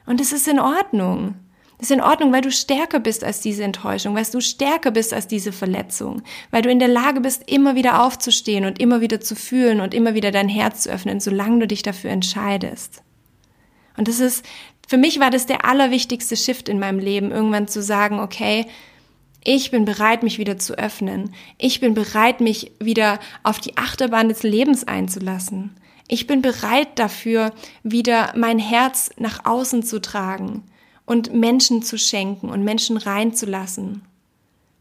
Und 0.05 0.21
es 0.21 0.31
ist 0.31 0.47
in 0.47 0.59
Ordnung 0.59 1.35
ist 1.83 1.91
in 1.91 2.01
Ordnung, 2.01 2.31
weil 2.31 2.41
du 2.41 2.51
stärker 2.51 2.99
bist 2.99 3.23
als 3.23 3.41
diese 3.41 3.63
Enttäuschung, 3.63 4.15
weil 4.15 4.25
du 4.25 4.39
stärker 4.39 4.91
bist 4.91 5.13
als 5.13 5.27
diese 5.27 5.51
Verletzung, 5.51 6.23
weil 6.49 6.61
du 6.61 6.69
in 6.69 6.79
der 6.79 6.87
Lage 6.87 7.19
bist, 7.19 7.49
immer 7.51 7.75
wieder 7.75 8.01
aufzustehen 8.03 8.65
und 8.65 8.79
immer 8.79 9.01
wieder 9.01 9.19
zu 9.19 9.35
fühlen 9.35 9.81
und 9.81 9.93
immer 9.93 10.13
wieder 10.13 10.31
dein 10.31 10.47
Herz 10.47 10.83
zu 10.83 10.89
öffnen, 10.89 11.19
solange 11.19 11.59
du 11.59 11.67
dich 11.67 11.83
dafür 11.83 12.09
entscheidest. 12.09 13.03
Und 13.97 14.07
das 14.07 14.21
ist, 14.21 14.45
für 14.87 14.97
mich 14.97 15.19
war 15.19 15.29
das 15.29 15.45
der 15.45 15.65
allerwichtigste 15.65 16.37
Shift 16.37 16.69
in 16.69 16.79
meinem 16.79 16.99
Leben, 16.99 17.31
irgendwann 17.31 17.67
zu 17.67 17.81
sagen, 17.81 18.19
okay, 18.19 18.65
ich 19.43 19.69
bin 19.69 19.83
bereit, 19.83 20.23
mich 20.23 20.39
wieder 20.39 20.57
zu 20.57 20.77
öffnen. 20.77 21.33
Ich 21.57 21.81
bin 21.81 21.93
bereit, 21.93 22.39
mich 22.39 22.71
wieder 22.79 23.19
auf 23.43 23.59
die 23.59 23.77
Achterbahn 23.77 24.29
des 24.29 24.43
Lebens 24.43 24.85
einzulassen. 24.85 25.75
Ich 26.07 26.27
bin 26.27 26.41
bereit 26.41 26.87
dafür, 26.95 27.51
wieder 27.83 28.31
mein 28.37 28.57
Herz 28.57 29.11
nach 29.17 29.43
außen 29.43 29.83
zu 29.83 29.99
tragen 29.99 30.63
und 31.05 31.33
Menschen 31.33 31.81
zu 31.81 31.97
schenken 31.97 32.49
und 32.49 32.63
Menschen 32.63 32.97
reinzulassen. 32.97 34.03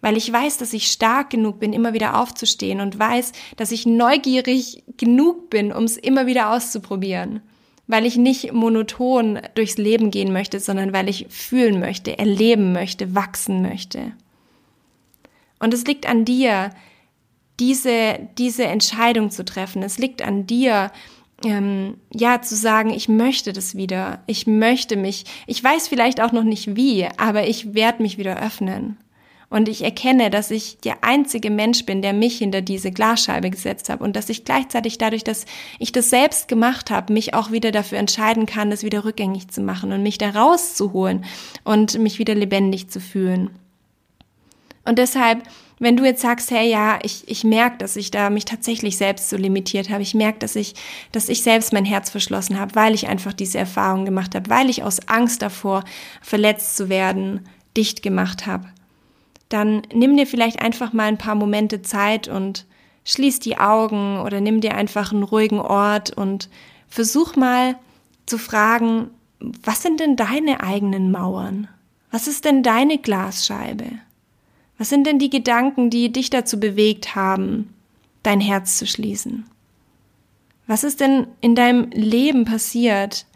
Weil 0.00 0.16
ich 0.16 0.32
weiß, 0.32 0.58
dass 0.58 0.72
ich 0.72 0.90
stark 0.90 1.30
genug 1.30 1.61
bin, 1.61 1.72
immer 1.72 1.92
wieder 1.92 2.20
aufzustehen 2.20 2.80
und 2.80 2.98
weiß, 2.98 3.32
dass 3.56 3.70
ich 3.70 3.87
neugierig 3.87 4.82
genug 4.96 5.48
bin, 5.48 5.72
um 5.72 5.85
es 5.85 5.96
immer 5.96 6.26
wieder 6.26 6.50
auszuprobieren. 6.50 7.40
Weil 7.87 8.04
ich 8.04 8.16
nicht 8.16 8.52
monoton 8.52 9.40
durchs 9.54 9.78
Leben 9.78 10.11
gehen 10.11 10.32
möchte, 10.32 10.58
sondern 10.58 10.92
weil 10.92 11.08
ich 11.08 11.26
fühlen 11.28 11.78
möchte, 11.78 12.18
erleben 12.18 12.72
möchte, 12.72 13.14
wachsen 13.14 13.62
möchte. 13.62 14.12
Und 15.61 15.72
es 15.72 15.87
liegt 15.87 16.08
an 16.08 16.24
dir, 16.24 16.70
diese, 17.61 18.18
diese 18.38 18.64
Entscheidung 18.64 19.30
zu 19.30 19.44
treffen. 19.44 19.85
Es 19.85 19.98
liegt 19.98 20.22
an 20.22 20.46
dir, 20.46 20.90
ähm, 21.44 21.96
ja, 22.12 22.40
zu 22.42 22.57
sagen, 22.57 22.90
ich 22.90 23.09
möchte 23.09 23.52
das 23.52 23.74
wieder, 23.74 24.22
ich 24.26 24.46
möchte 24.46 24.96
mich, 24.96 25.24
ich 25.46 25.62
weiß 25.62 25.88
vielleicht 25.88 26.20
auch 26.20 26.33
noch 26.33 26.44
nicht 26.44 26.76
wie, 26.76 27.09
aber 27.16 27.46
ich 27.46 27.74
werde 27.74 28.02
mich 28.02 28.18
wieder 28.18 28.40
öffnen. 28.42 28.96
Und 29.52 29.68
ich 29.68 29.85
erkenne, 29.85 30.31
dass 30.31 30.50
ich 30.50 30.78
der 30.78 31.05
einzige 31.05 31.50
Mensch 31.50 31.85
bin, 31.85 32.00
der 32.00 32.14
mich 32.14 32.38
hinter 32.38 32.62
diese 32.62 32.90
Glasscheibe 32.90 33.50
gesetzt 33.50 33.90
habe 33.90 34.02
und 34.02 34.16
dass 34.16 34.31
ich 34.31 34.46
gleichzeitig 34.46 34.96
dadurch, 34.96 35.24
dass 35.24 35.44
ich 35.78 35.92
das 35.92 36.09
selbst 36.09 36.48
gemacht 36.48 36.90
habe, 36.90 37.12
mich 37.12 37.35
auch 37.35 37.50
wieder 37.50 37.70
dafür 37.70 37.98
entscheiden 37.98 38.46
kann, 38.46 38.70
das 38.70 38.83
wieder 38.83 39.05
rückgängig 39.05 39.48
zu 39.48 39.61
machen 39.61 39.92
und 39.92 40.02
mich 40.02 40.16
da 40.16 40.31
rauszuholen 40.31 41.26
und 41.64 41.98
mich 41.98 42.18
wieder 42.18 42.35
lebendig 42.35 42.88
zu 42.88 42.98
fühlen. 42.98 43.50
Und 44.87 44.98
deshalb 44.98 45.42
wenn 45.83 45.97
du 45.97 46.05
jetzt 46.05 46.23
sagst, 46.23 46.53
hey, 46.53 46.71
ja, 46.71 47.01
ich, 47.03 47.25
ich 47.27 47.42
merke, 47.42 47.79
dass 47.79 47.97
ich 47.97 48.12
da 48.12 48.31
mich 48.31 48.45
tatsächlich 48.45 48.97
selbst 48.97 49.29
so 49.29 49.37
limitiert 49.37 49.90
habe, 49.90 50.03
ich 50.03 50.14
merke, 50.14 50.38
dass 50.38 50.55
ich, 50.55 50.75
dass 51.11 51.29
ich 51.29 51.42
selbst 51.42 51.73
mein 51.73 51.85
Herz 51.85 52.09
verschlossen 52.09 52.61
habe, 52.61 52.77
weil 52.77 52.95
ich 52.95 53.09
einfach 53.09 53.33
diese 53.33 53.59
Erfahrung 53.59 54.05
gemacht 54.05 54.37
habe, 54.37 54.49
weil 54.49 54.71
ich 54.71 54.85
aus 54.85 55.09
Angst 55.09 55.42
davor, 55.42 55.83
verletzt 56.21 56.77
zu 56.77 56.88
werden, 56.88 57.49
dicht 57.77 58.01
gemacht 58.01 58.47
habe, 58.47 58.68
dann 59.49 59.83
nimm 59.92 60.16
dir 60.16 60.29
vielleicht 60.29 60.62
einfach 60.62 60.92
mal 60.92 61.09
ein 61.09 61.18
paar 61.18 61.35
Momente 61.35 61.83
Zeit 61.83 62.29
und 62.29 62.64
schließ 63.05 63.40
die 63.40 63.59
Augen 63.59 64.21
oder 64.21 64.40
nimm 64.40 64.61
dir 64.61 64.77
einfach 64.77 65.11
einen 65.11 65.25
ruhigen 65.25 65.59
Ort 65.59 66.16
und 66.16 66.49
versuch 66.87 67.35
mal 67.35 67.75
zu 68.25 68.38
fragen, 68.38 69.11
was 69.40 69.83
sind 69.83 69.99
denn 69.99 70.14
deine 70.14 70.62
eigenen 70.62 71.11
Mauern? 71.11 71.66
Was 72.12 72.29
ist 72.29 72.45
denn 72.45 72.62
deine 72.62 72.99
Glasscheibe? 72.99 73.87
Was 74.83 74.88
sind 74.88 75.07
denn 75.07 75.21
die 75.21 75.31
Gedanken, 75.31 75.90
die 75.90 76.11
dich 76.11 76.29
dazu 76.29 76.59
bewegt 76.59 77.14
haben, 77.14 77.73
dein 78.25 78.40
Herz 78.40 78.79
zu 78.79 78.85
schließen? 78.85 79.45
Was 80.66 80.83
ist 80.83 80.99
denn 80.99 81.29
in 81.40 81.55
deinem 81.55 81.88
Leben 81.90 82.45
passiert, 82.45 83.27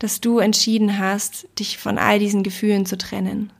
dass 0.00 0.20
du 0.20 0.40
entschieden 0.40 0.98
hast, 0.98 1.46
dich 1.60 1.78
von 1.78 1.96
all 1.96 2.18
diesen 2.18 2.42
Gefühlen 2.42 2.86
zu 2.86 2.98
trennen? 2.98 3.52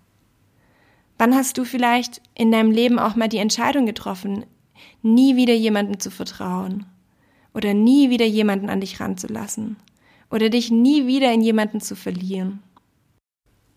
Wann 1.18 1.36
hast 1.36 1.56
du 1.56 1.64
vielleicht 1.64 2.20
in 2.34 2.50
deinem 2.50 2.72
Leben 2.72 2.98
auch 2.98 3.14
mal 3.14 3.28
die 3.28 3.38
Entscheidung 3.38 3.86
getroffen, 3.86 4.44
nie 5.02 5.36
wieder 5.36 5.54
jemandem 5.54 6.00
zu 6.00 6.10
vertrauen 6.10 6.84
oder 7.54 7.74
nie 7.74 8.10
wieder 8.10 8.26
jemanden 8.26 8.68
an 8.68 8.80
dich 8.80 8.98
ranzulassen 8.98 9.76
oder 10.32 10.50
dich 10.50 10.72
nie 10.72 11.06
wieder 11.06 11.32
in 11.32 11.42
jemanden 11.42 11.80
zu 11.80 11.94
verlieren? 11.94 12.60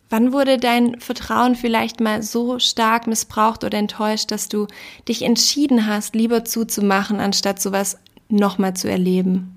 Wann 0.09 0.33
wurde 0.33 0.57
dein 0.57 0.99
Vertrauen 0.99 1.55
vielleicht 1.55 1.99
mal 1.99 2.23
so 2.23 2.57
stark 2.57 3.05
missbraucht 3.05 3.63
oder 3.63 3.77
enttäuscht, 3.77 4.31
dass 4.31 4.49
du 4.49 4.65
dich 5.07 5.21
entschieden 5.21 5.85
hast, 5.85 6.15
lieber 6.15 6.43
zuzumachen, 6.45 7.19
anstatt 7.19 7.61
sowas 7.61 7.99
nochmal 8.27 8.75
zu 8.75 8.89
erleben? 8.89 9.55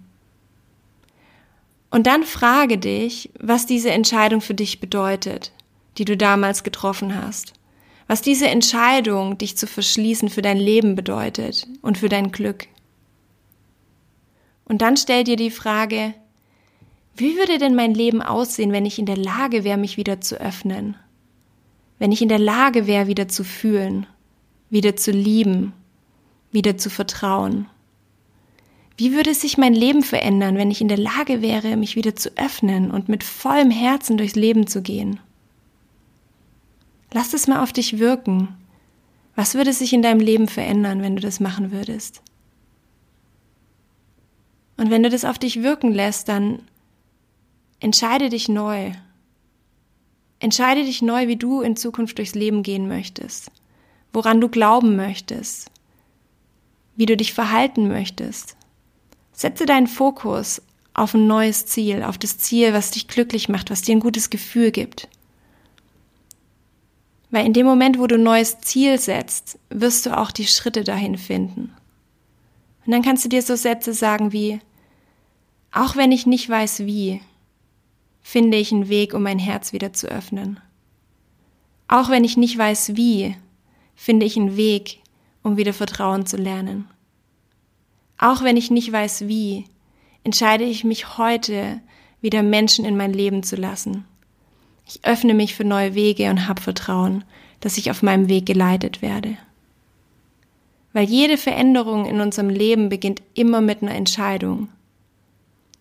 Und 1.91 2.07
dann 2.07 2.25
frage 2.25 2.79
dich, 2.79 3.31
was 3.39 3.67
diese 3.67 3.91
Entscheidung 3.91 4.41
für 4.41 4.55
dich 4.55 4.81
bedeutet, 4.81 5.53
die 5.99 6.05
du 6.05 6.17
damals 6.17 6.65
getroffen 6.65 7.15
hast. 7.15 7.55
Was 8.07 8.21
diese 8.21 8.49
Entscheidung, 8.49 9.39
dich 9.39 9.57
zu 9.57 9.67
verschließen, 9.67 10.29
für 10.29 10.43
dein 10.43 10.59
Leben 10.59 10.97
bedeutet 10.97 11.67
und 11.81 11.99
für 11.99 12.09
dein 12.09 12.33
Glück. 12.33 12.67
Und 14.65 14.83
dann 14.83 14.97
stell 14.97 15.25
dir 15.25 15.37
die 15.37 15.51
Frage, 15.51 16.15
wie 17.17 17.37
würde 17.37 17.59
denn 17.59 17.75
mein 17.75 17.95
Leben 17.95 18.23
aussehen, 18.23 18.73
wenn 18.73 18.87
ich 18.87 18.99
in 18.99 19.07
der 19.07 19.17
Lage 19.17 19.65
wäre, 19.65 19.79
mich 19.79 19.97
wieder 19.97 20.21
zu 20.21 20.41
öffnen? 20.41 20.97
Wenn 21.99 22.13
ich 22.13 22.23
in 22.23 22.29
der 22.29 22.39
Lage 22.39 22.87
wäre, 22.87 23.07
wieder 23.07 23.29
zu 23.29 23.45
fühlen, 23.45 24.07
wieder 24.71 24.97
zu 24.97 25.11
lieben, 25.11 25.73
wieder 26.51 26.79
zu 26.79 26.91
vertrauen? 26.91 27.67
Wie 28.97 29.15
würde 29.15 29.35
sich 29.35 29.59
mein 29.59 29.75
Leben 29.75 30.03
verändern, 30.03 30.57
wenn 30.57 30.71
ich 30.71 30.81
in 30.81 30.89
der 30.89 30.99
Lage 30.99 31.43
wäre, 31.43 31.77
mich 31.77 31.97
wieder 31.97 32.17
zu 32.17 32.31
öffnen 32.37 32.91
und 32.91 33.09
mit 33.09 33.25
vollem 33.25 33.71
Herzen 33.71 34.17
durchs 34.17 34.35
Leben 34.35 34.67
zu 34.67 34.83
gehen? 34.83 35.21
Lass 37.13 37.35
es 37.35 37.47
mal 37.47 37.63
auf 37.63 37.73
dich 37.73 37.99
wirken. 37.99 38.49
Was 39.35 39.55
würde 39.55 39.73
sich 39.73 39.93
in 39.93 40.03
deinem 40.03 40.21
Leben 40.21 40.49
verändern, 40.49 41.03
wenn 41.03 41.17
du 41.17 41.23
das 41.23 41.41
machen 41.41 41.73
würdest? 41.73 42.23
Und 44.77 44.91
wenn 44.91 45.03
du 45.03 45.11
das 45.11 45.25
auf 45.25 45.39
dich 45.39 45.63
wirken 45.63 45.93
lässt, 45.93 46.29
dann 46.29 46.61
entscheide 47.83 48.29
dich 48.29 48.49
neu. 48.49 48.93
Entscheide 50.39 50.85
dich 50.85 51.03
neu, 51.03 51.27
wie 51.27 51.37
du 51.37 51.61
in 51.63 51.77
Zukunft 51.77 52.19
durchs 52.19 52.35
Leben 52.35 52.63
gehen 52.63 52.89
möchtest, 52.89 53.51
woran 54.13 54.41
du 54.41 54.49
glauben 54.49 54.97
möchtest, 54.97 55.71
wie 56.97 57.07
du 57.07 57.17
dich 57.17 57.35
verhalten 57.35 57.89
möchtest. 57.89 58.57
Setze 59.33 59.67
deinen 59.67 59.89
Fokus 59.89 60.63
auf 60.95 61.15
ein 61.15 61.27
neues 61.27 61.67
Ziel, 61.67 62.03
auf 62.05 62.19
das 62.19 62.39
Ziel, 62.39 62.73
was 62.73 62.93
dich 62.93 63.09
glücklich 63.09 63.49
macht, 63.49 63.71
was 63.71 63.83
dir 63.83 63.97
ein 63.97 64.01
gutes 64.01 64.31
Gefühl 64.31 64.71
gibt. 64.71 65.09
Weil 67.31 67.47
in 67.47 67.53
dem 67.53 67.67
Moment, 67.67 67.99
wo 67.99 68.07
du 68.07 68.15
ein 68.17 68.23
neues 68.23 68.61
Ziel 68.61 68.99
setzt, 69.01 69.59
wirst 69.71 70.07
du 70.07 70.17
auch 70.17 70.31
die 70.31 70.47
Schritte 70.47 70.85
dahin 70.85 71.19
finden. 71.19 71.75
Und 72.85 72.93
dann 72.93 73.03
kannst 73.03 73.25
du 73.25 73.29
dir 73.29 73.43
so 73.43 73.57
Sätze 73.57 73.95
sagen 73.95 74.33
wie, 74.33 74.61
auch 75.73 75.97
wenn 75.97 76.13
ich 76.13 76.27
nicht 76.27 76.49
weiß 76.49 76.81
wie, 76.81 77.23
finde 78.23 78.57
ich 78.57 78.73
einen 78.73 78.89
Weg, 78.89 79.15
um 79.15 79.23
mein 79.23 79.39
Herz 79.39 79.73
wieder 79.73 79.93
zu 79.93 80.09
öffnen. 80.09 80.61
Auch 81.89 82.09
wenn 82.09 82.25
ich 82.25 82.37
nicht 82.37 82.57
weiß 82.57 82.97
wie, 82.97 83.37
finde 83.95 84.25
ich 84.27 84.37
einen 84.37 84.57
Weg, 84.57 85.01
um 85.43 85.57
wieder 85.57 85.73
Vertrauen 85.73 86.27
zu 86.27 86.37
lernen. 86.37 86.89
Auch 88.19 88.43
wenn 88.43 88.57
ich 88.57 88.71
nicht 88.71 88.91
weiß 88.91 89.27
wie, 89.29 89.67
entscheide 90.25 90.65
ich 90.65 90.85
mich 90.85 91.19
heute, 91.19 91.81
wieder 92.21 92.43
Menschen 92.43 92.85
in 92.85 92.97
mein 92.97 93.13
Leben 93.13 93.43
zu 93.43 93.57
lassen. 93.57 94.05
Ich 94.87 95.05
öffne 95.05 95.35
mich 95.35 95.55
für 95.55 95.65
neue 95.65 95.95
Wege 95.95 96.31
und 96.31 96.47
habe 96.49 96.63
Vertrauen, 96.63 97.25
dass 97.61 97.79
ich 97.79 97.91
auf 97.91 98.03
meinem 98.03 98.29
Weg 98.29 98.47
geleitet 98.47 99.03
werde. 99.03 99.37
Weil 100.93 101.05
jede 101.05 101.39
Veränderung 101.39 102.07
in 102.07 102.21
unserem 102.21 102.49
Leben 102.49 102.89
beginnt 102.89 103.23
immer 103.35 103.61
mit 103.61 103.83
einer 103.83 103.95
Entscheidung. 103.95 104.69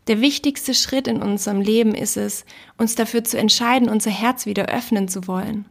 Der 0.07 0.21
wichtigste 0.21 0.73
Schritt 0.73 1.07
in 1.07 1.21
unserem 1.21 1.61
Leben 1.61 1.93
ist 1.93 2.17
es, 2.17 2.45
uns 2.77 2.95
dafür 2.95 3.23
zu 3.23 3.37
entscheiden, 3.37 3.89
unser 3.89 4.11
Herz 4.11 4.45
wieder 4.45 4.65
öffnen 4.65 5.07
zu 5.07 5.27
wollen. 5.27 5.65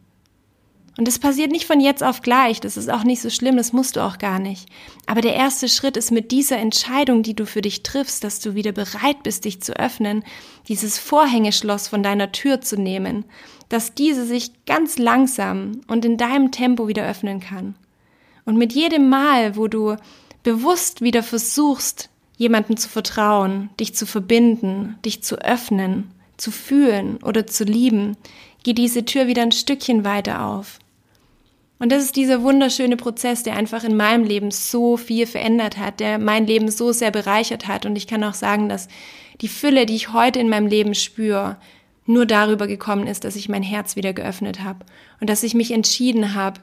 Und 0.97 1.07
das 1.07 1.19
passiert 1.19 1.51
nicht 1.51 1.65
von 1.65 1.79
jetzt 1.79 2.03
auf 2.03 2.21
gleich, 2.21 2.59
das 2.59 2.75
ist 2.75 2.89
auch 2.89 3.03
nicht 3.03 3.21
so 3.21 3.29
schlimm, 3.29 3.55
das 3.55 3.71
musst 3.71 3.95
du 3.95 4.01
auch 4.01 4.17
gar 4.17 4.39
nicht. 4.39 4.67
Aber 5.07 5.21
der 5.21 5.33
erste 5.33 5.69
Schritt 5.69 5.95
ist 5.95 6.11
mit 6.11 6.31
dieser 6.31 6.57
Entscheidung, 6.57 7.23
die 7.23 7.33
du 7.33 7.45
für 7.45 7.61
dich 7.61 7.81
triffst, 7.81 8.23
dass 8.23 8.39
du 8.39 8.55
wieder 8.55 8.73
bereit 8.73 9.23
bist, 9.23 9.45
dich 9.45 9.61
zu 9.61 9.73
öffnen, 9.77 10.23
dieses 10.67 10.99
Vorhängeschloss 10.99 11.87
von 11.87 12.03
deiner 12.03 12.33
Tür 12.33 12.61
zu 12.61 12.75
nehmen, 12.75 13.25
dass 13.69 13.95
diese 13.95 14.25
sich 14.25 14.51
ganz 14.65 14.97
langsam 14.97 15.81
und 15.87 16.03
in 16.03 16.17
deinem 16.17 16.51
Tempo 16.51 16.87
wieder 16.89 17.07
öffnen 17.07 17.39
kann. 17.39 17.75
Und 18.45 18.57
mit 18.57 18.73
jedem 18.73 19.07
Mal, 19.07 19.55
wo 19.55 19.67
du 19.67 19.95
bewusst 20.43 21.01
wieder 21.01 21.23
versuchst, 21.23 22.10
jemandem 22.41 22.75
zu 22.75 22.89
vertrauen, 22.89 23.69
dich 23.79 23.93
zu 23.93 24.07
verbinden, 24.07 24.97
dich 25.05 25.21
zu 25.21 25.35
öffnen, 25.35 26.09
zu 26.37 26.49
fühlen 26.49 27.17
oder 27.17 27.45
zu 27.45 27.63
lieben, 27.63 28.17
geht 28.63 28.79
diese 28.79 29.05
Tür 29.05 29.27
wieder 29.27 29.43
ein 29.43 29.51
Stückchen 29.51 30.03
weiter 30.03 30.43
auf. 30.43 30.79
Und 31.77 31.91
das 31.91 32.03
ist 32.03 32.15
dieser 32.15 32.41
wunderschöne 32.41 32.97
Prozess, 32.97 33.43
der 33.43 33.55
einfach 33.55 33.83
in 33.83 33.95
meinem 33.95 34.23
Leben 34.23 34.49
so 34.49 34.97
viel 34.97 35.27
verändert 35.27 35.77
hat, 35.77 35.99
der 35.99 36.17
mein 36.17 36.47
Leben 36.47 36.71
so 36.71 36.91
sehr 36.91 37.11
bereichert 37.11 37.67
hat. 37.67 37.85
Und 37.85 37.95
ich 37.95 38.07
kann 38.07 38.23
auch 38.23 38.33
sagen, 38.33 38.69
dass 38.69 38.87
die 39.41 39.47
Fülle, 39.47 39.85
die 39.85 39.95
ich 39.95 40.11
heute 40.11 40.39
in 40.39 40.49
meinem 40.49 40.67
Leben 40.67 40.95
spüre, 40.95 41.57
nur 42.07 42.25
darüber 42.25 42.65
gekommen 42.65 43.05
ist, 43.05 43.23
dass 43.23 43.35
ich 43.35 43.49
mein 43.49 43.63
Herz 43.63 43.95
wieder 43.95 44.13
geöffnet 44.13 44.63
habe 44.63 44.83
und 45.19 45.29
dass 45.29 45.43
ich 45.43 45.53
mich 45.53 45.69
entschieden 45.69 46.33
habe, 46.33 46.59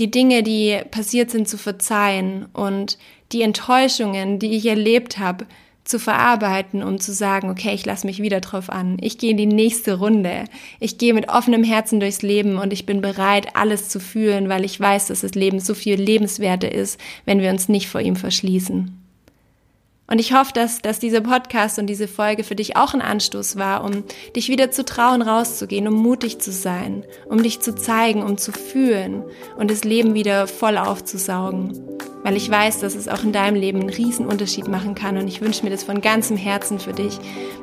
die 0.00 0.10
Dinge, 0.10 0.42
die 0.42 0.80
passiert 0.90 1.30
sind, 1.30 1.48
zu 1.48 1.56
verzeihen 1.56 2.46
und 2.52 2.98
die 3.32 3.42
Enttäuschungen, 3.42 4.38
die 4.38 4.56
ich 4.56 4.66
erlebt 4.66 5.18
habe, 5.18 5.46
zu 5.84 5.98
verarbeiten, 5.98 6.82
um 6.82 7.00
zu 7.00 7.12
sagen, 7.12 7.50
okay, 7.50 7.74
ich 7.74 7.84
lasse 7.84 8.06
mich 8.06 8.22
wieder 8.22 8.40
drauf 8.40 8.70
an. 8.70 8.96
Ich 9.00 9.18
gehe 9.18 9.32
in 9.32 9.36
die 9.36 9.46
nächste 9.46 9.94
Runde. 9.98 10.44
Ich 10.78 10.98
gehe 10.98 11.14
mit 11.14 11.28
offenem 11.28 11.64
Herzen 11.64 12.00
durchs 12.00 12.22
Leben 12.22 12.58
und 12.58 12.72
ich 12.72 12.86
bin 12.86 13.00
bereit, 13.00 13.56
alles 13.56 13.88
zu 13.88 13.98
fühlen, 13.98 14.48
weil 14.48 14.64
ich 14.64 14.78
weiß, 14.78 15.08
dass 15.08 15.22
das 15.22 15.34
Leben 15.34 15.58
so 15.58 15.74
viel 15.74 16.00
lebenswerter 16.00 16.70
ist, 16.70 17.00
wenn 17.24 17.40
wir 17.40 17.50
uns 17.50 17.68
nicht 17.68 17.88
vor 17.88 18.00
ihm 18.00 18.16
verschließen. 18.16 18.99
Und 20.10 20.18
ich 20.18 20.34
hoffe, 20.34 20.50
dass, 20.52 20.82
dass 20.82 20.98
dieser 20.98 21.20
Podcast 21.20 21.78
und 21.78 21.86
diese 21.86 22.08
Folge 22.08 22.42
für 22.42 22.56
dich 22.56 22.76
auch 22.76 22.94
ein 22.94 23.00
Anstoß 23.00 23.56
war, 23.56 23.84
um 23.84 24.02
dich 24.34 24.48
wieder 24.48 24.72
zu 24.72 24.84
trauen, 24.84 25.22
rauszugehen, 25.22 25.86
um 25.86 25.94
mutig 25.94 26.40
zu 26.40 26.50
sein, 26.50 27.04
um 27.26 27.44
dich 27.44 27.60
zu 27.60 27.76
zeigen, 27.76 28.24
um 28.24 28.36
zu 28.36 28.50
fühlen 28.50 29.22
und 29.56 29.70
das 29.70 29.84
Leben 29.84 30.14
wieder 30.14 30.48
voll 30.48 30.78
aufzusaugen. 30.78 31.80
Weil 32.24 32.36
ich 32.36 32.50
weiß, 32.50 32.80
dass 32.80 32.96
es 32.96 33.06
auch 33.06 33.22
in 33.22 33.32
deinem 33.32 33.54
Leben 33.54 33.80
einen 33.80 33.88
riesen 33.88 34.26
Unterschied 34.26 34.66
machen 34.66 34.96
kann 34.96 35.16
und 35.16 35.28
ich 35.28 35.42
wünsche 35.42 35.62
mir 35.62 35.70
das 35.70 35.84
von 35.84 36.00
ganzem 36.00 36.36
Herzen 36.36 36.80
für 36.80 36.92
dich, 36.92 37.16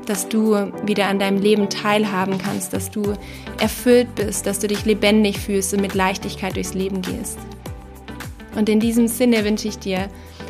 dass 0.05 0.29
du 0.29 0.71
wieder 0.85 1.07
an 1.07 1.19
deinem 1.19 1.41
Leben 1.41 1.69
teilhaben 1.69 2.37
kannst, 2.37 2.71
dass 2.71 2.89
du 2.89 3.13
erfüllt 3.59 4.15
bist, 4.15 4.47
dass 4.47 4.59
du 4.59 4.67
dich 4.67 4.85
lebendig 4.85 5.37
fühlst 5.37 5.73
und 5.73 5.81
mit 5.81 5.93
Leichtigkeit 5.93 6.55
durchs 6.55 6.73
Leben 6.73 7.01
gehst. 7.01 7.37
Und 8.55 8.69
in 8.69 8.79
diesem 8.79 9.09
Sinne 9.09 9.43
wünsche 9.43 9.67
ich 9.67 9.77
dir 9.77 10.07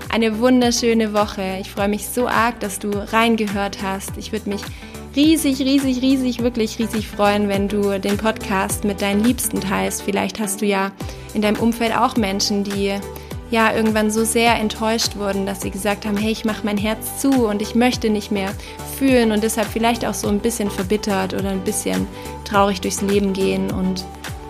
eine 0.09 0.39
wunderschöne 0.39 1.13
Woche. 1.13 1.57
Ich 1.61 1.69
freue 1.69 1.87
mich 1.87 2.07
so 2.07 2.27
arg, 2.27 2.59
dass 2.59 2.79
du 2.79 2.89
reingehört 2.89 3.81
hast. 3.81 4.17
Ich 4.17 4.31
würde 4.31 4.49
mich 4.49 4.61
riesig, 5.15 5.59
riesig, 5.59 6.01
riesig, 6.01 6.41
wirklich 6.41 6.79
riesig 6.79 7.07
freuen, 7.07 7.49
wenn 7.49 7.67
du 7.67 7.99
den 7.99 8.17
Podcast 8.17 8.83
mit 8.83 9.01
deinen 9.01 9.23
Liebsten 9.23 9.61
teilst. 9.61 10.03
Vielleicht 10.03 10.39
hast 10.39 10.61
du 10.61 10.65
ja 10.65 10.91
in 11.33 11.41
deinem 11.41 11.59
Umfeld 11.59 11.95
auch 11.95 12.15
Menschen, 12.15 12.63
die 12.63 12.95
ja 13.49 13.73
irgendwann 13.73 14.11
so 14.11 14.25
sehr 14.25 14.55
enttäuscht 14.55 15.15
wurden, 15.15 15.45
dass 15.45 15.61
sie 15.61 15.71
gesagt 15.71 16.05
haben, 16.05 16.17
hey, 16.17 16.31
ich 16.31 16.45
mache 16.45 16.65
mein 16.65 16.77
Herz 16.77 17.21
zu 17.21 17.47
und 17.47 17.61
ich 17.61 17.75
möchte 17.75 18.09
nicht 18.09 18.31
mehr 18.31 18.51
fühlen 18.97 19.31
und 19.31 19.43
deshalb 19.43 19.67
vielleicht 19.67 20.05
auch 20.05 20.13
so 20.13 20.27
ein 20.27 20.39
bisschen 20.39 20.69
verbittert 20.69 21.33
oder 21.33 21.49
ein 21.49 21.63
bisschen 21.63 22.07
traurig 22.43 22.81
durchs 22.81 23.01
Leben 23.01 23.33
gehen 23.33 23.71
und 23.71 24.05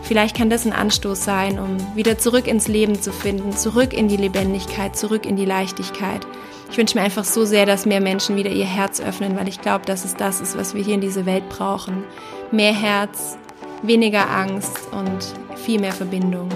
Vielleicht 0.08 0.38
kann 0.38 0.50
das 0.50 0.66
ein 0.66 0.72
Anstoß 0.72 1.22
sein, 1.22 1.60
um 1.60 1.78
wieder 1.94 2.18
zurück 2.18 2.48
ins 2.48 2.70
Leben 2.70 3.02
zu 3.02 3.12
finden, 3.12 3.52
zurück 3.52 3.92
in 3.92 4.08
die 4.08 4.16
Lebendigkeit, 4.16 4.96
zurück 4.96 5.26
in 5.26 5.36
die 5.36 5.44
Leichtigkeit. 5.44 6.26
Ich 6.72 6.78
wünsche 6.78 6.98
mir 6.98 7.04
einfach 7.04 7.26
so 7.26 7.44
sehr, 7.44 7.66
dass 7.66 7.86
mehr 7.86 8.00
Menschen 8.00 8.38
wieder 8.38 8.50
ihr 8.50 8.66
Herz 8.66 9.02
öffnen, 9.02 9.38
weil 9.38 9.50
ich 9.50 9.60
glaube, 9.60 9.86
dass 9.86 10.06
es 10.06 10.16
das 10.16 10.40
ist, 10.40 10.58
was 10.58 10.74
wir 10.74 10.82
hier 10.82 10.96
in 10.96 11.02
dieser 11.02 11.26
Welt 11.26 11.50
brauchen. 11.50 12.06
Mehr 12.52 12.74
Herz, 12.74 13.38
weniger 13.84 14.30
Angst 14.30 14.78
und 14.94 15.60
viel 15.60 15.82
mehr 15.82 15.94
Verbindung. 15.94 16.48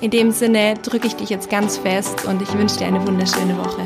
In 0.00 0.10
dem 0.10 0.30
Sinne 0.30 0.74
drücke 0.80 1.08
ich 1.08 1.16
dich 1.16 1.28
jetzt 1.28 1.50
ganz 1.50 1.76
fest 1.76 2.24
und 2.24 2.40
ich 2.40 2.52
wünsche 2.54 2.78
dir 2.78 2.86
eine 2.86 3.06
wunderschöne 3.06 3.58
Woche. 3.58 3.82